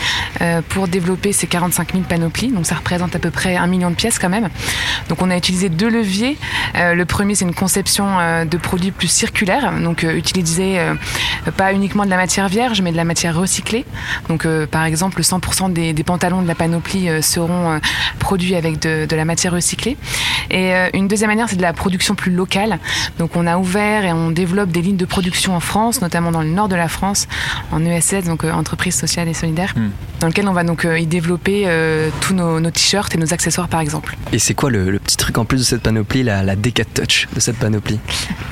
pour 0.71 0.89
développer 0.89 1.33
ces 1.33 1.47
45 1.47 1.93
000 1.93 2.05
panoplies. 2.05 2.49
Donc 2.49 2.65
ça 2.65 2.77
représente 2.77 3.15
à 3.15 3.19
peu 3.19 3.31
près 3.31 3.58
un 3.59 3.67
million 3.67 3.91
de 3.91 3.95
pièces 3.95 4.19
quand 4.19 4.29
même. 4.29 4.49
Donc 5.09 5.23
on 5.23 5.31
a 5.31 5.37
utilisé 5.37 5.69
deux 5.69 5.89
leviers. 5.89 6.37
Euh, 6.77 6.95
le 6.95 7.05
premier, 7.05 7.35
c'est 7.35 7.45
une 7.45 7.55
conception 7.55 8.07
euh, 8.19 8.45
de 8.45 8.57
produits 8.57 8.91
plus 8.91 9.09
circulaires. 9.09 9.73
Donc 9.81 10.05
euh, 10.05 10.17
utiliser 10.17 10.79
pas 11.57 11.73
uniquement 11.73 12.05
de 12.05 12.11
la 12.11 12.17
matière 12.17 12.49
vierge, 12.49 12.83
mais 12.83 12.93
de 12.93 12.97
la 12.97 13.05
matière 13.05 13.35
recyclée. 13.37 13.85
Donc 14.29 14.47
par 14.67 14.85
exemple, 14.85 15.21
100% 15.21 15.73
des, 15.73 15.93
des 15.93 16.03
pantalons 16.05 16.43
de 16.43 16.49
la 16.49 16.55
panoplie 16.55 17.09
seront 17.23 17.81
produits 18.19 18.55
avec 18.55 18.81
de, 18.81 19.07
de 19.07 19.17
la 19.17 19.25
matière 19.25 19.53
recyclée. 19.53 19.97
Et 20.51 20.73
une 20.95 21.09
deuxième 21.09 21.31
manière, 21.31 21.49
c'est 21.49 21.57
de 21.57 21.63
la 21.63 21.73
production 21.73 22.15
plus 22.15 22.33
locale. 22.33 22.79
Donc 23.19 23.37
on 23.37 23.47
a 23.47 23.57
ouvert 23.59 24.05
et 24.05 24.13
on 24.13 24.31
développe 24.31 24.71
des 24.71 24.83
lignes 24.83 24.97
de 24.97 25.05
production 25.05 25.55
en 25.55 25.61
France, 25.61 26.01
notamment 26.01 26.31
dans 26.31 26.43
le 26.43 26.51
nord 26.51 26.69
de 26.69 26.77
la 26.77 26.89
France, 26.89 27.29
en 27.73 27.85
ESS, 27.85 28.25
donc 28.25 28.45
entreprise 28.45 28.95
sociale 28.95 29.29
et 29.29 29.35
solidaire, 29.35 29.75
dans 30.21 30.27
lequel 30.27 30.49
on 30.49 30.53
va 30.53 30.65
donc 30.65 30.87
y 30.87 31.07
développer 31.07 31.69
tous 32.21 32.35
nos, 32.35 32.61
nos 32.61 32.71
t-shirts 32.71 33.15
et 33.15 33.19
nos 33.19 33.33
accessoires 33.33 33.48
par 33.69 33.81
exemple. 33.81 34.17
Et 34.33 34.39
c'est 34.39 34.55
quoi 34.55 34.71
le, 34.71 34.91
le 34.91 34.99
petit 34.99 35.17
truc 35.17 35.39
en 35.39 35.45
plus 35.45 35.59
de 35.59 35.65
cette 35.65 35.83
panoplie, 35.83 36.23
la, 36.23 36.43
la 36.43 36.57
Decat 36.57 36.85
Touch 36.85 37.29
de 37.35 37.41
cette 37.41 37.57
panoplie? 37.57 37.99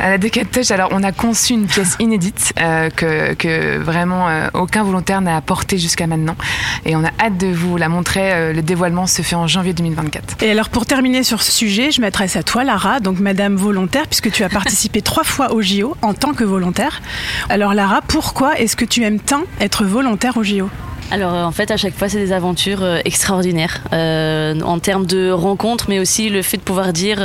À 0.01 0.11
la 0.11 0.19
Decat 0.19 0.45
Touch, 0.45 0.71
alors 0.71 0.89
on 0.93 1.03
a 1.03 1.13
conçu 1.13 1.53
une 1.53 1.67
pièce 1.67 1.97
inédite 2.01 2.53
euh, 2.61 2.91
que, 2.91 3.35
que 3.35 3.79
vraiment 3.79 4.29
euh, 4.29 4.49
aucun 4.55 4.83
volontaire 4.83 5.21
n'a 5.21 5.37
apportée 5.37 5.79
jusqu'à 5.79 6.07
maintenant. 6.07 6.37
Et 6.85 6.97
on 6.97 7.05
a 7.05 7.11
hâte 7.21 7.39
de 7.39 7.49
vous 7.49 7.77
la 7.77 7.89
montrer. 7.89 8.33
Euh, 8.33 8.53
le 8.53 8.63
dévoilement 8.63 9.07
se 9.07 9.23
fait 9.23 9.37
en 9.37 9.47
janvier 9.47 9.73
2024. 9.73 10.43
Et 10.43 10.51
alors 10.51 10.69
pour 10.69 10.87
terminer 10.87 11.23
sur 11.23 11.43
ce 11.43 11.53
sujet, 11.53 11.91
je 11.91 12.01
m'adresse 12.01 12.37
à 12.37 12.43
toi 12.43 12.65
Lara, 12.65 13.01
donc 13.01 13.19
Madame 13.19 13.57
volontaire, 13.57 14.07
puisque 14.07 14.31
tu 14.31 14.45
as 14.45 14.49
participé 14.49 15.03
trois 15.03 15.25
fois 15.25 15.53
au 15.53 15.63
JO 15.63 15.97
en 16.03 16.15
tant 16.15 16.33
que 16.33 16.45
volontaire. 16.45 17.03
Alors 17.49 17.75
Lara, 17.75 18.01
pourquoi 18.07 18.59
est-ce 18.59 18.77
que 18.77 18.85
tu 18.85 19.03
aimes 19.03 19.21
tant 19.21 19.43
être 19.61 19.85
volontaire 19.85 20.37
au 20.37 20.43
JO 20.43 20.71
Alors 21.11 21.35
euh, 21.35 21.45
en 21.45 21.53
fait 21.53 21.71
à 21.71 21.77
chaque 21.77 21.95
fois 21.95 22.09
c'est 22.09 22.19
des 22.19 22.33
aventures 22.33 22.83
euh, 22.83 22.99
extraordinaires 23.05 23.83
euh, 23.93 24.61
en 24.63 24.81
termes 24.81 25.07
de 25.07 25.31
rencontres 25.31 25.87
mais 25.89 26.01
aussi 26.01 26.29
le 26.31 26.43
fait 26.43 26.57
de 26.57 26.63
pouvoir 26.63 26.93
dire 26.93 27.25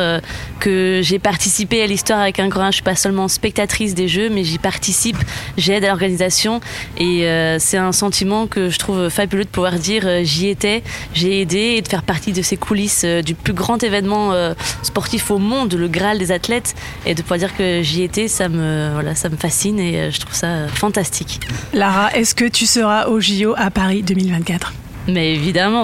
que 0.60 1.00
j'ai 1.02 1.18
participé 1.18 1.82
à 1.82 1.88
l'histoire 1.88 2.20
avec 2.20 2.40
un 2.40 2.48
grand 2.48 2.66
H. 2.66 2.68
Je 2.68 2.76
suis 2.76 2.84
pas 2.84 2.96
seulement 2.96 3.28
spectatrice 3.28 3.96
des 3.96 4.08
jeux 4.08 4.30
mais 4.30 4.44
j'y 4.44 4.60
participe, 4.60 5.18
j'aide 5.58 5.84
à 5.84 5.88
l'organisation 5.88 6.62
et 6.98 7.26
c'est 7.60 7.78
un 7.78 7.92
sentiment 7.92 8.48
que 8.48 8.70
je 8.70 8.78
trouve 8.78 9.10
fabuleux 9.10 9.44
de 9.44 9.50
pouvoir 9.50 9.74
dire 9.74 10.08
j'y 10.24 10.48
étais, 10.48 10.84
j'ai 11.14 11.42
aidé 11.42 11.76
et 11.78 11.82
de 11.82 11.88
faire 11.88 12.04
partie 12.04 12.34
de 12.34 12.42
ces 12.42 12.58
coulisses 12.58 13.06
du 13.06 13.34
plus 13.34 13.54
grand 13.54 13.84
événement 13.84 14.34
sportif 14.84 15.32
au 15.32 15.38
monde, 15.38 15.74
le 15.74 15.88
Graal 15.88 16.20
des 16.20 16.32
athlètes 16.32 16.76
et 17.06 17.16
de 17.16 17.22
pouvoir 17.22 17.40
dire 17.40 17.56
que 17.56 17.82
j'y 17.82 18.04
étais 18.04 18.28
ça 18.28 18.50
me 18.50 18.92
voilà 18.94 19.16
ça 19.16 19.30
me 19.30 19.38
fascine 19.38 19.80
et 19.80 20.12
je 20.12 20.20
trouve 20.20 20.36
ça 20.36 20.68
fantastique. 20.68 21.40
Lara, 21.74 22.14
est-ce 22.14 22.36
que 22.36 22.46
tu 22.46 22.66
seras 22.66 23.08
au 23.08 23.20
JO 23.20 23.56
Paris 23.72 24.04
2024 24.04 24.81
Mais 25.08 25.34
évidemment. 25.34 25.84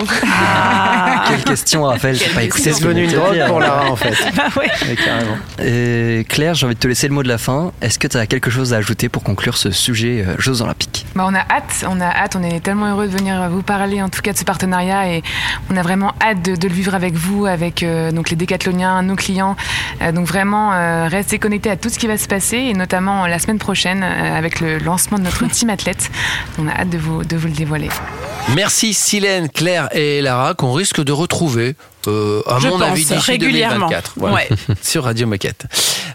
Quelle 1.28 1.44
question, 1.44 1.84
Raphaël 1.84 2.16
J'ai 2.16 2.30
pas 2.30 2.44
écouté 2.44 2.64
C'est 2.64 2.74
ce 2.74 2.84
devenu 2.84 3.06
une 3.06 3.12
drogue 3.12 3.44
pour 3.48 3.60
Lara 3.60 3.90
en 3.90 3.96
fait. 3.96 4.16
Bah 4.38 4.44
ouais. 4.56 4.70
Ouais, 4.88 4.96
carrément. 4.96 6.24
Claire, 6.30 6.54
j'ai 6.54 6.66
envie 6.66 6.76
de 6.76 6.80
te 6.80 6.88
laisser 6.88 7.08
le 7.08 7.14
mot 7.14 7.24
de 7.24 7.28
la 7.28 7.38
fin. 7.38 7.72
Est-ce 7.82 7.98
que 7.98 8.08
tu 8.08 8.18
as 8.18 8.28
quelque 8.28 8.52
chose 8.52 8.74
à 8.74 8.78
ajouter 8.78 9.10
pour 9.10 9.24
conclure 9.24 9.58
ce 9.58 9.72
sujet 9.72 10.24
euh, 10.28 10.36
Jeux 10.38 10.62
Olympiques? 10.62 11.06
Bah, 11.16 11.26
on 11.28 11.34
a 11.34 11.40
hâte, 11.40 11.86
on 11.90 12.00
a 12.00 12.06
hâte, 12.06 12.36
on 12.36 12.44
est 12.44 12.60
tellement 12.60 12.92
heureux 12.92 13.08
de 13.08 13.18
venir 13.18 13.50
vous 13.50 13.64
parler 13.64 14.02
en 14.02 14.10
tout 14.10 14.22
cas 14.22 14.34
de 14.34 14.38
ce 14.38 14.44
partenariat 14.44 15.10
et 15.10 15.24
on 15.72 15.78
a 15.78 15.82
vraiment 15.82 16.14
hâte 16.22 16.44
de, 16.44 16.56
de 16.56 16.68
le 16.68 16.74
vivre 16.74 16.94
avec 16.94 17.16
vous, 17.16 17.46
avec 17.46 17.84
euh, 17.84 18.12
donc 18.12 18.30
les 18.30 18.36
décathloniens, 18.36 19.02
nos 19.02 19.16
clients. 19.16 19.56
Euh, 20.02 20.12
donc 20.12 20.28
vraiment 20.28 20.74
euh, 20.74 21.08
restez 21.08 21.40
connectés 21.40 21.70
à 21.70 21.78
tout 21.78 21.90
ce 21.90 21.98
qui 21.98 22.08
va 22.08 22.18
se 22.18 22.28
passer 22.28 22.58
et 22.58 22.74
notamment 22.74 23.28
la 23.28 23.40
semaine 23.40 23.60
prochaine 23.60 24.04
euh, 24.04 24.38
avec 24.38 24.60
le 24.60 24.78
lancement 24.78 25.18
de 25.18 25.24
notre 25.24 25.46
team 25.52 25.70
athlète. 25.70 26.12
On 26.60 26.68
a 26.68 26.72
hâte 26.72 26.90
de 26.90 26.98
vous, 26.98 27.24
de 27.24 27.38
vous 27.38 27.48
le 27.48 27.54
dévoiler. 27.54 27.90
Merci 28.56 28.94
Silène, 29.12 29.48
Claire 29.50 29.88
et 29.96 30.22
Lara 30.22 30.54
qu'on 30.54 30.74
risque 30.74 31.02
de 31.02 31.14
retrouver. 31.14 31.76
euh, 32.08 32.42
à 32.46 32.60
Je 32.60 32.68
mon 32.68 32.78
pense, 32.78 32.90
avis, 32.90 33.06
d'ici 33.06 33.32
régulièrement. 33.32 33.88
2024. 33.88 34.14
Voilà. 34.18 34.36
Ouais. 34.36 34.50
Sur 34.82 35.06
Radio 35.06 35.28
Moquette. 35.28 35.64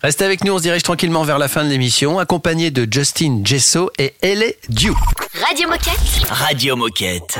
Restez 0.02 0.26
avec 0.26 0.44
nous, 0.44 0.52
on 0.52 0.58
se 0.58 0.62
dirige 0.62 0.82
tranquillement 0.82 1.22
vers 1.22 1.38
la 1.38 1.48
fin 1.48 1.64
de 1.64 1.70
l'émission, 1.70 2.18
accompagné 2.18 2.70
de 2.70 2.86
Justin 2.92 3.40
Gesso 3.44 3.90
et 3.98 4.14
Elle 4.20 4.52
Diou. 4.68 4.94
Radio 5.42 5.68
Moquette. 5.70 6.28
Radio 6.28 6.76
Moquette. 6.76 7.38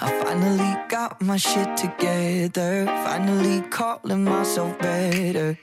I 0.00 0.06
finally 0.24 0.76
got 0.88 1.16
my 1.20 1.36
shit 1.36 1.68
together. 1.76 2.86
Finally 3.04 3.62
calling 3.70 4.22
myself 4.24 4.70
better. 4.80 5.56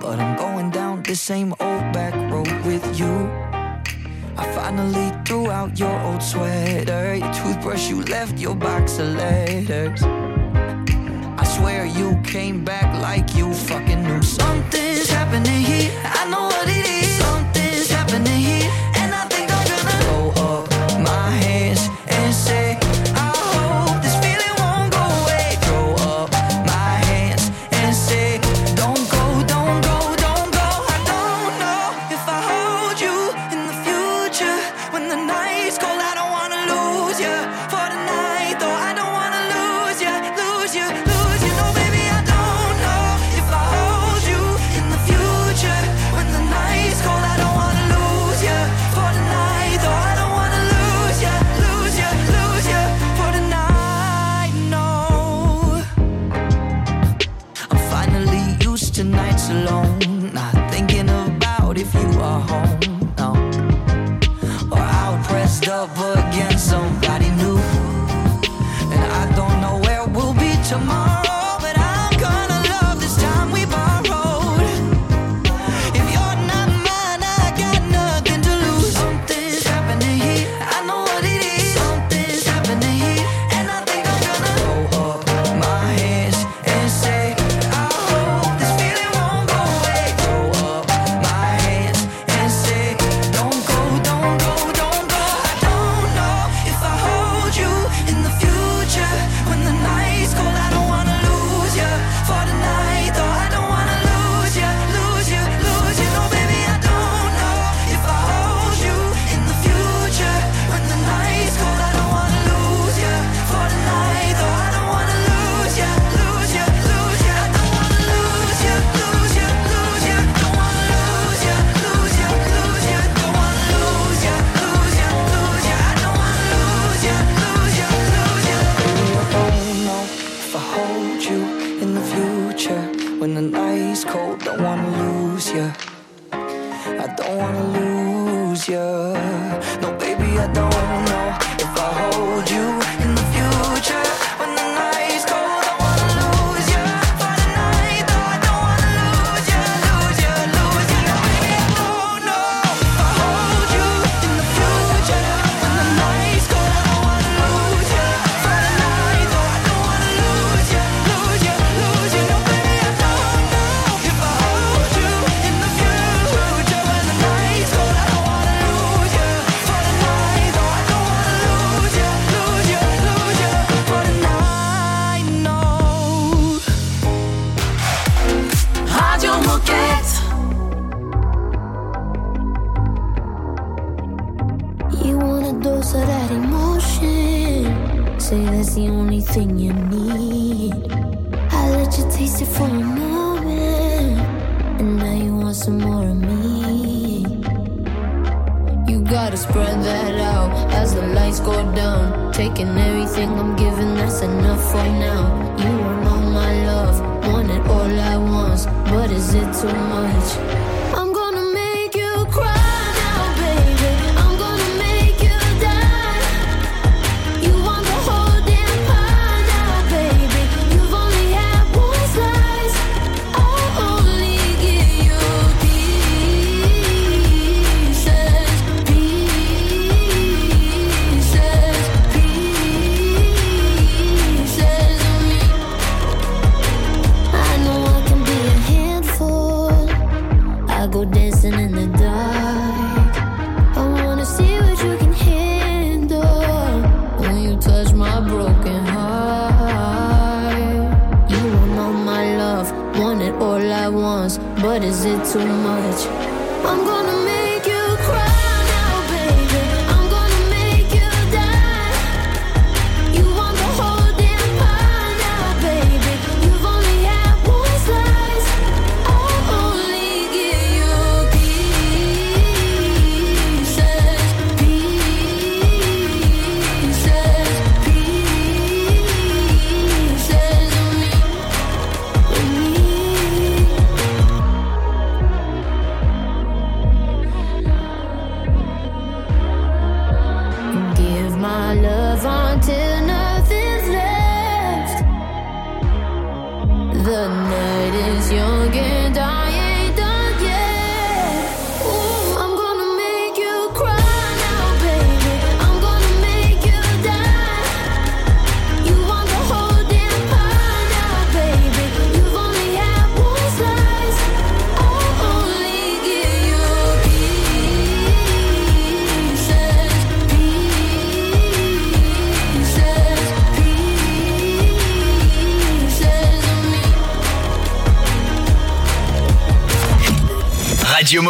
But 0.00 0.20
I'm 0.20 0.36
going 0.36 0.70
down 0.70 1.02
the 1.02 1.14
same 1.16 1.52
old 1.58 1.92
back 1.92 2.14
road 2.30 2.48
with 2.64 2.82
you. 2.96 3.28
I 4.36 4.44
finally 4.52 5.12
threw 5.24 5.50
out 5.50 5.78
your 5.78 5.98
old 6.00 6.22
sweater. 6.22 7.14
Your 7.16 7.32
toothbrush, 7.32 7.88
you 7.88 8.02
left 8.02 8.38
your 8.38 8.54
box 8.54 8.98
of 8.98 9.08
letters. 9.14 10.02
I 10.02 11.44
swear 11.44 11.84
you 11.86 12.20
came 12.24 12.64
back 12.64 12.88
like 13.00 13.36
you 13.36 13.52
fucking 13.52 14.02
knew 14.02 14.22
something's 14.22 15.08
happening 15.08 15.62
here. 15.62 15.92
I 16.04 16.28
know 16.30 16.53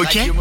Moquette. 0.04 0.32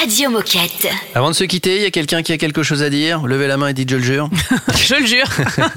Radio 0.00 0.30
Moquette. 0.30 0.88
Avant 1.14 1.28
de 1.28 1.34
se 1.34 1.44
quitter, 1.44 1.76
il 1.76 1.82
y 1.82 1.84
a 1.84 1.90
quelqu'un 1.90 2.22
qui 2.22 2.32
a 2.32 2.38
quelque 2.38 2.62
chose 2.62 2.82
à 2.82 2.88
dire? 2.88 3.26
Levez 3.26 3.46
la 3.46 3.58
main 3.58 3.68
et 3.68 3.74
dites 3.74 3.90
je 3.90 3.96
le 3.96 4.02
jure. 4.02 4.30
je 4.74 4.94
le 4.94 5.04
jure. 5.06 5.26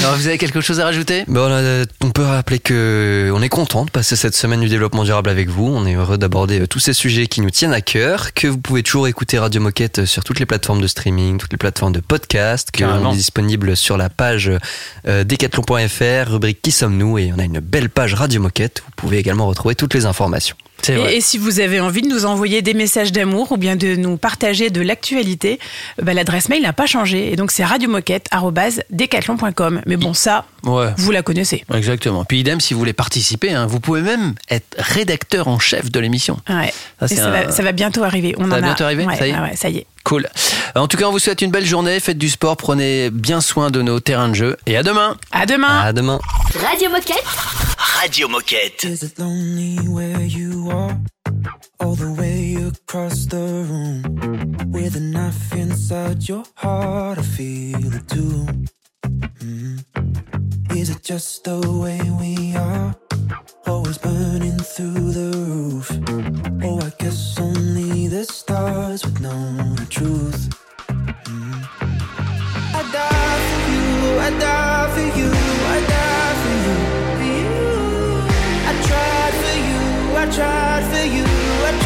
Alors, 0.00 0.16
vous 0.16 0.26
avez 0.26 0.38
quelque 0.38 0.62
chose 0.62 0.80
à 0.80 0.84
rajouter? 0.84 1.24
Bon, 1.28 1.40
on, 1.50 1.52
a- 1.52 1.84
on 2.00 2.10
peut 2.10 2.24
rappeler 2.24 2.58
que 2.58 3.30
on 3.34 3.42
est 3.42 3.50
content 3.50 3.84
de 3.84 3.90
passer 3.90 4.16
cette 4.16 4.34
semaine 4.34 4.60
du 4.60 4.68
développement 4.70 5.04
durable 5.04 5.28
avec 5.28 5.50
vous. 5.50 5.66
On 5.66 5.84
est 5.86 5.94
heureux 5.94 6.16
d'aborder 6.16 6.60
euh, 6.60 6.66
tous 6.66 6.78
ces 6.78 6.94
sujets 6.94 7.26
qui 7.26 7.42
nous 7.42 7.50
tiennent 7.50 7.74
à 7.74 7.82
cœur. 7.82 8.32
Que 8.32 8.46
vous 8.48 8.58
pouvez 8.58 8.82
toujours 8.82 9.08
écouter 9.08 9.38
Radio 9.38 9.60
Moquette 9.60 10.06
sur 10.06 10.24
toutes 10.24 10.38
les 10.40 10.46
plateformes 10.46 10.80
de 10.80 10.86
streaming, 10.86 11.36
toutes 11.36 11.52
les 11.52 11.58
plateformes 11.58 11.92
de 11.92 12.00
podcast. 12.00 12.70
Que 12.72 12.84
on 12.84 13.12
est 13.12 13.16
disponible 13.16 13.76
sur 13.76 13.98
la 13.98 14.08
page 14.08 14.50
euh, 15.06 15.22
decathlon.fr, 15.24 16.30
rubrique 16.30 16.62
Qui 16.62 16.72
sommes-nous? 16.72 17.18
Et 17.18 17.32
on 17.36 17.38
a 17.38 17.44
une 17.44 17.60
belle 17.60 17.90
page 17.90 18.14
Radio 18.14 18.40
Moquette. 18.40 18.82
Vous 18.86 18.92
pouvez 18.96 19.18
également 19.18 19.46
retrouver 19.46 19.74
toutes 19.74 19.92
les 19.92 20.06
informations. 20.06 20.56
Et, 20.88 21.16
et 21.16 21.20
si 21.20 21.38
vous 21.38 21.58
avez 21.60 21.80
envie 21.80 22.02
de 22.02 22.08
nous 22.08 22.24
envoyer 22.26 22.62
des 22.62 22.74
messages 22.74 23.10
d'amour 23.12 23.50
ou 23.52 23.56
bien 23.56 23.76
de 23.76 23.96
nous 23.96 24.16
partager 24.18 24.70
de 24.70 24.80
l'actualité, 24.80 25.58
bah, 26.00 26.14
l'adresse 26.14 26.48
mail 26.48 26.62
n'a 26.62 26.72
pas 26.72 26.86
changé. 26.86 27.32
Et 27.32 27.36
donc 27.36 27.50
c'est 27.50 27.64
radiomoquette.decathlon.com. 27.64 29.82
Mais 29.86 29.96
bon, 29.96 30.14
ça, 30.14 30.44
Ouais. 30.64 30.88
vous 30.96 31.10
la 31.10 31.22
connaissez. 31.22 31.64
Exactement. 31.74 32.24
Puis 32.24 32.40
idem, 32.40 32.60
si 32.60 32.74
vous 32.74 32.80
voulez 32.80 32.92
participer, 32.92 33.52
hein, 33.52 33.66
vous 33.66 33.80
pouvez 33.80 34.02
même 34.02 34.34
être 34.50 34.76
rédacteur 34.78 35.48
en 35.48 35.58
chef 35.58 35.90
de 35.90 36.00
l'émission. 36.00 36.38
Ouais. 36.48 36.72
Ça, 37.06 37.26
un- 37.26 37.30
va, 37.30 37.50
ça 37.52 37.62
va 37.62 37.72
bientôt 37.72 38.02
arriver. 38.04 38.34
On 38.38 38.42
Ça 38.42 38.46
en 38.46 38.50
va 38.50 38.56
a- 38.56 38.60
bientôt 38.60 38.84
arriver 38.84 39.06
Ouais, 39.06 39.16
Ça 39.16 39.26
y 39.26 39.30
est 39.30 39.34
ouais, 39.34 39.40
ouais, 39.40 39.56
ça 39.56 39.68
y 39.68 39.78
est. 39.78 39.86
Cool. 40.06 40.28
En 40.76 40.86
tout 40.86 40.96
cas, 40.96 41.06
on 41.06 41.10
vous 41.10 41.18
souhaite 41.18 41.42
une 41.42 41.50
belle 41.50 41.66
journée. 41.66 41.98
Faites 41.98 42.16
du 42.16 42.30
sport, 42.30 42.56
prenez 42.56 43.10
bien 43.10 43.40
soin 43.40 43.72
de 43.72 43.82
nos 43.82 43.98
terrains 43.98 44.28
de 44.28 44.36
jeu. 44.36 44.56
Et 44.66 44.76
à 44.76 44.84
demain. 44.84 45.16
À 45.32 45.46
demain. 45.46 45.80
À 45.80 45.92
demain. 45.92 46.20
Radio 46.60 46.88
Moquette. 46.90 47.24
Radio 47.76 48.28
Moquette. 48.28 48.84
Is 48.84 49.04
it 49.04 49.18
lonely 49.18 49.80
where 49.88 50.22
you 50.22 50.70
are? 50.70 50.96
All 51.80 51.96
the 51.96 52.16
way 52.16 52.54
across 52.54 53.26
the 53.26 53.34
room. 53.34 54.02
With 54.72 54.94
a 54.94 55.00
knife 55.00 55.52
inside 55.56 56.28
your 56.28 56.44
heart, 56.54 57.18
I 57.18 57.22
feel 57.22 57.92
it 57.92 58.06
too. 58.06 58.46
Mm. 59.42 59.82
Is 60.76 60.88
it 60.88 61.02
just 61.02 61.42
the 61.42 61.58
way 61.68 62.00
we 62.20 62.54
are? 62.54 62.94
Always 63.66 63.98
burning 63.98 64.58
through 64.58 65.12
the 65.12 65.36
roof. 65.36 65.90
Oh, 66.62 66.80
I 66.80 66.90
guess 66.98 67.38
only 67.40 68.06
the 68.06 68.24
stars 68.24 69.04
would 69.04 69.20
know 69.20 69.74
the 69.74 69.86
truth. 69.86 70.48
Mm. 70.88 71.66
I 72.74 72.82
die 72.92 73.38
for 73.48 73.60
you, 73.72 73.84
I 74.26 74.30
die 74.38 74.88
for 74.94 75.08
you, 75.18 75.30
I 75.74 75.78
die 75.94 76.34
for 76.42 76.56
you, 76.66 76.76
for 77.18 77.26
you. 77.42 77.58
I 78.70 78.72
tried 78.88 79.34
for 79.42 79.56
you, 79.68 79.82
I 80.16 80.24
tried 80.36 80.84
for 80.92 81.06
you, 81.16 81.24
I 81.24 81.70
tried. 81.70 81.85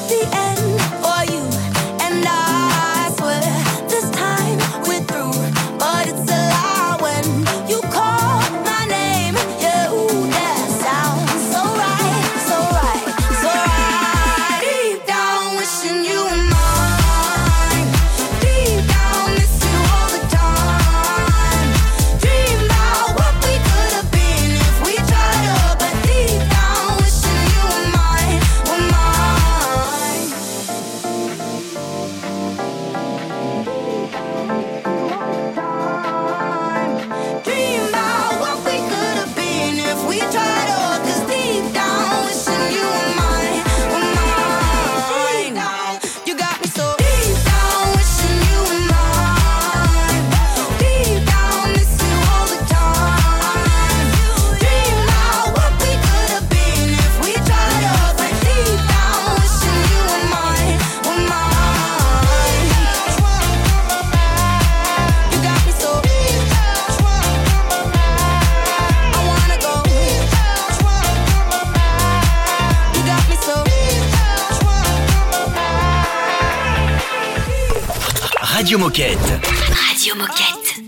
Moquette. 78.91 79.39
Radio 79.87 80.15
Moquette. 80.15 80.81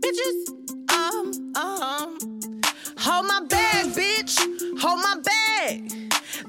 Bitches, 0.00 0.48
um, 0.90 1.52
um, 1.54 2.18
hold 2.96 3.26
my 3.26 3.42
bag, 3.46 3.88
bitch. 3.88 4.38
Hold 4.80 5.00
my 5.02 5.16
bag. 5.22 5.92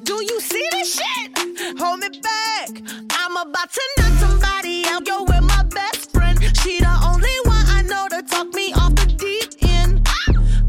Do 0.03 0.13
you 0.23 0.39
see 0.39 0.63
this 0.71 0.95
shit? 0.95 1.77
Hold 1.77 1.99
me 1.99 2.07
back. 2.23 2.69
I'm 3.11 3.35
about 3.35 3.69
to 3.73 3.81
knock 3.97 4.13
somebody 4.19 4.85
out. 4.85 5.05
Yo, 5.05 5.23
with 5.23 5.41
my 5.41 5.63
best 5.63 6.09
friend. 6.13 6.39
She 6.63 6.79
the 6.79 6.97
only 7.03 7.35
one 7.43 7.65
I 7.67 7.81
know 7.81 8.07
to 8.07 8.23
talk 8.23 8.53
me 8.53 8.71
off 8.75 8.95
the 8.95 9.07
deep 9.07 9.61
end. 9.69 10.07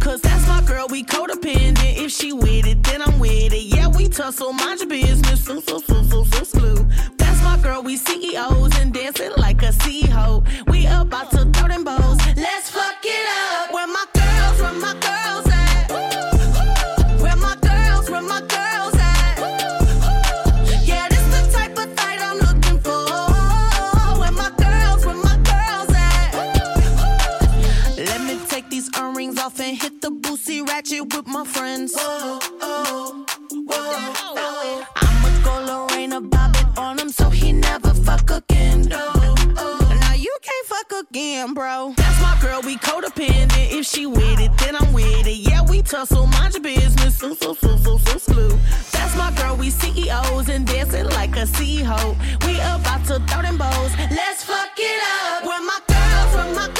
Cause 0.00 0.20
that's 0.20 0.48
my 0.48 0.62
girl, 0.66 0.88
we 0.90 1.04
codependent. 1.04 1.96
If 1.96 2.10
she 2.10 2.32
with 2.32 2.66
it, 2.66 2.82
then 2.82 3.02
I'm 3.02 3.20
with 3.20 3.52
it. 3.52 3.62
Yeah, 3.76 3.86
we 3.86 4.08
tussle, 4.08 4.52
mind 4.52 4.80
your 4.80 4.88
business. 4.88 5.44
So, 5.44 5.60
so, 5.60 5.78
so, 5.78 6.02
so, 6.02 6.24
so, 6.24 6.42
slew. 6.42 7.19
My 7.42 7.58
girl, 7.62 7.82
we 7.82 7.96
CEOs 7.96 8.78
and 8.80 8.92
dancing 8.92 9.32
like 9.36 9.62
a 9.62 9.72
CEO. 9.72 10.44
We 10.68 10.86
about 10.86 11.30
to 11.32 11.44
throw 11.46 11.68
them 11.68 11.84
bows. 11.84 12.18
Let's 12.36 12.70
fuck 12.70 13.04
it 13.04 13.26
up. 13.28 13.72
Where 13.72 13.86
my 13.86 14.04
girls, 14.14 14.60
where 14.60 14.72
my 14.72 14.94
girls 15.00 15.48
at? 15.52 15.90
Where 17.20 17.36
my 17.36 17.56
girls, 17.60 18.10
where 18.10 18.22
my 18.22 18.40
girls 18.40 18.94
at? 18.98 19.38
Yeah, 20.86 21.08
this 21.08 21.24
the 21.34 21.42
type 21.52 21.76
of 21.78 21.92
fight 21.98 22.20
I'm 22.20 22.38
looking 22.38 22.78
for. 22.80 23.04
Where 24.20 24.32
my 24.32 24.50
girls, 24.56 25.04
where 25.06 25.16
my 25.16 25.36
girls 25.50 25.90
at? 25.94 26.32
Let 27.96 28.20
me 28.22 28.38
take 28.48 28.68
these 28.70 28.90
earrings 28.98 29.38
off 29.38 29.60
and 29.60 29.76
hit 29.76 30.00
the 30.00 30.10
boosie 30.10 30.66
ratchet 30.68 31.14
with 31.14 31.26
my 31.26 31.44
friends. 31.44 31.94
I'ma 31.98 32.49
again, 41.10 41.54
bro. 41.54 41.92
That's 41.96 42.22
my 42.22 42.38
girl, 42.40 42.60
we 42.62 42.76
codependent. 42.76 43.72
If 43.72 43.86
she 43.86 44.06
with 44.06 44.40
it, 44.40 44.56
then 44.58 44.76
I'm 44.76 44.92
with 44.92 45.26
it. 45.26 45.36
Yeah, 45.36 45.62
we 45.68 45.82
tussle, 45.82 46.26
mind 46.26 46.54
your 46.54 46.62
business. 46.62 47.18
So, 47.18 47.34
so, 47.34 47.54
so, 47.54 47.76
so, 47.76 47.98
so, 47.98 48.18
slew. 48.18 48.58
That's 48.92 49.16
my 49.16 49.32
girl, 49.36 49.56
we 49.56 49.70
CEOs 49.70 50.48
and 50.48 50.66
dancing 50.66 51.06
like 51.06 51.36
a 51.36 51.46
CEO. 51.46 52.16
We 52.46 52.54
about 52.60 53.04
to 53.06 53.18
throw 53.26 53.42
them 53.42 53.58
bows. 53.58 53.92
Let's 54.10 54.44
fuck 54.44 54.70
it 54.78 55.02
up. 55.20 55.44
Where 55.44 55.62
my 55.62 55.78
girls, 55.88 56.34
where 56.34 56.54
my 56.54 56.79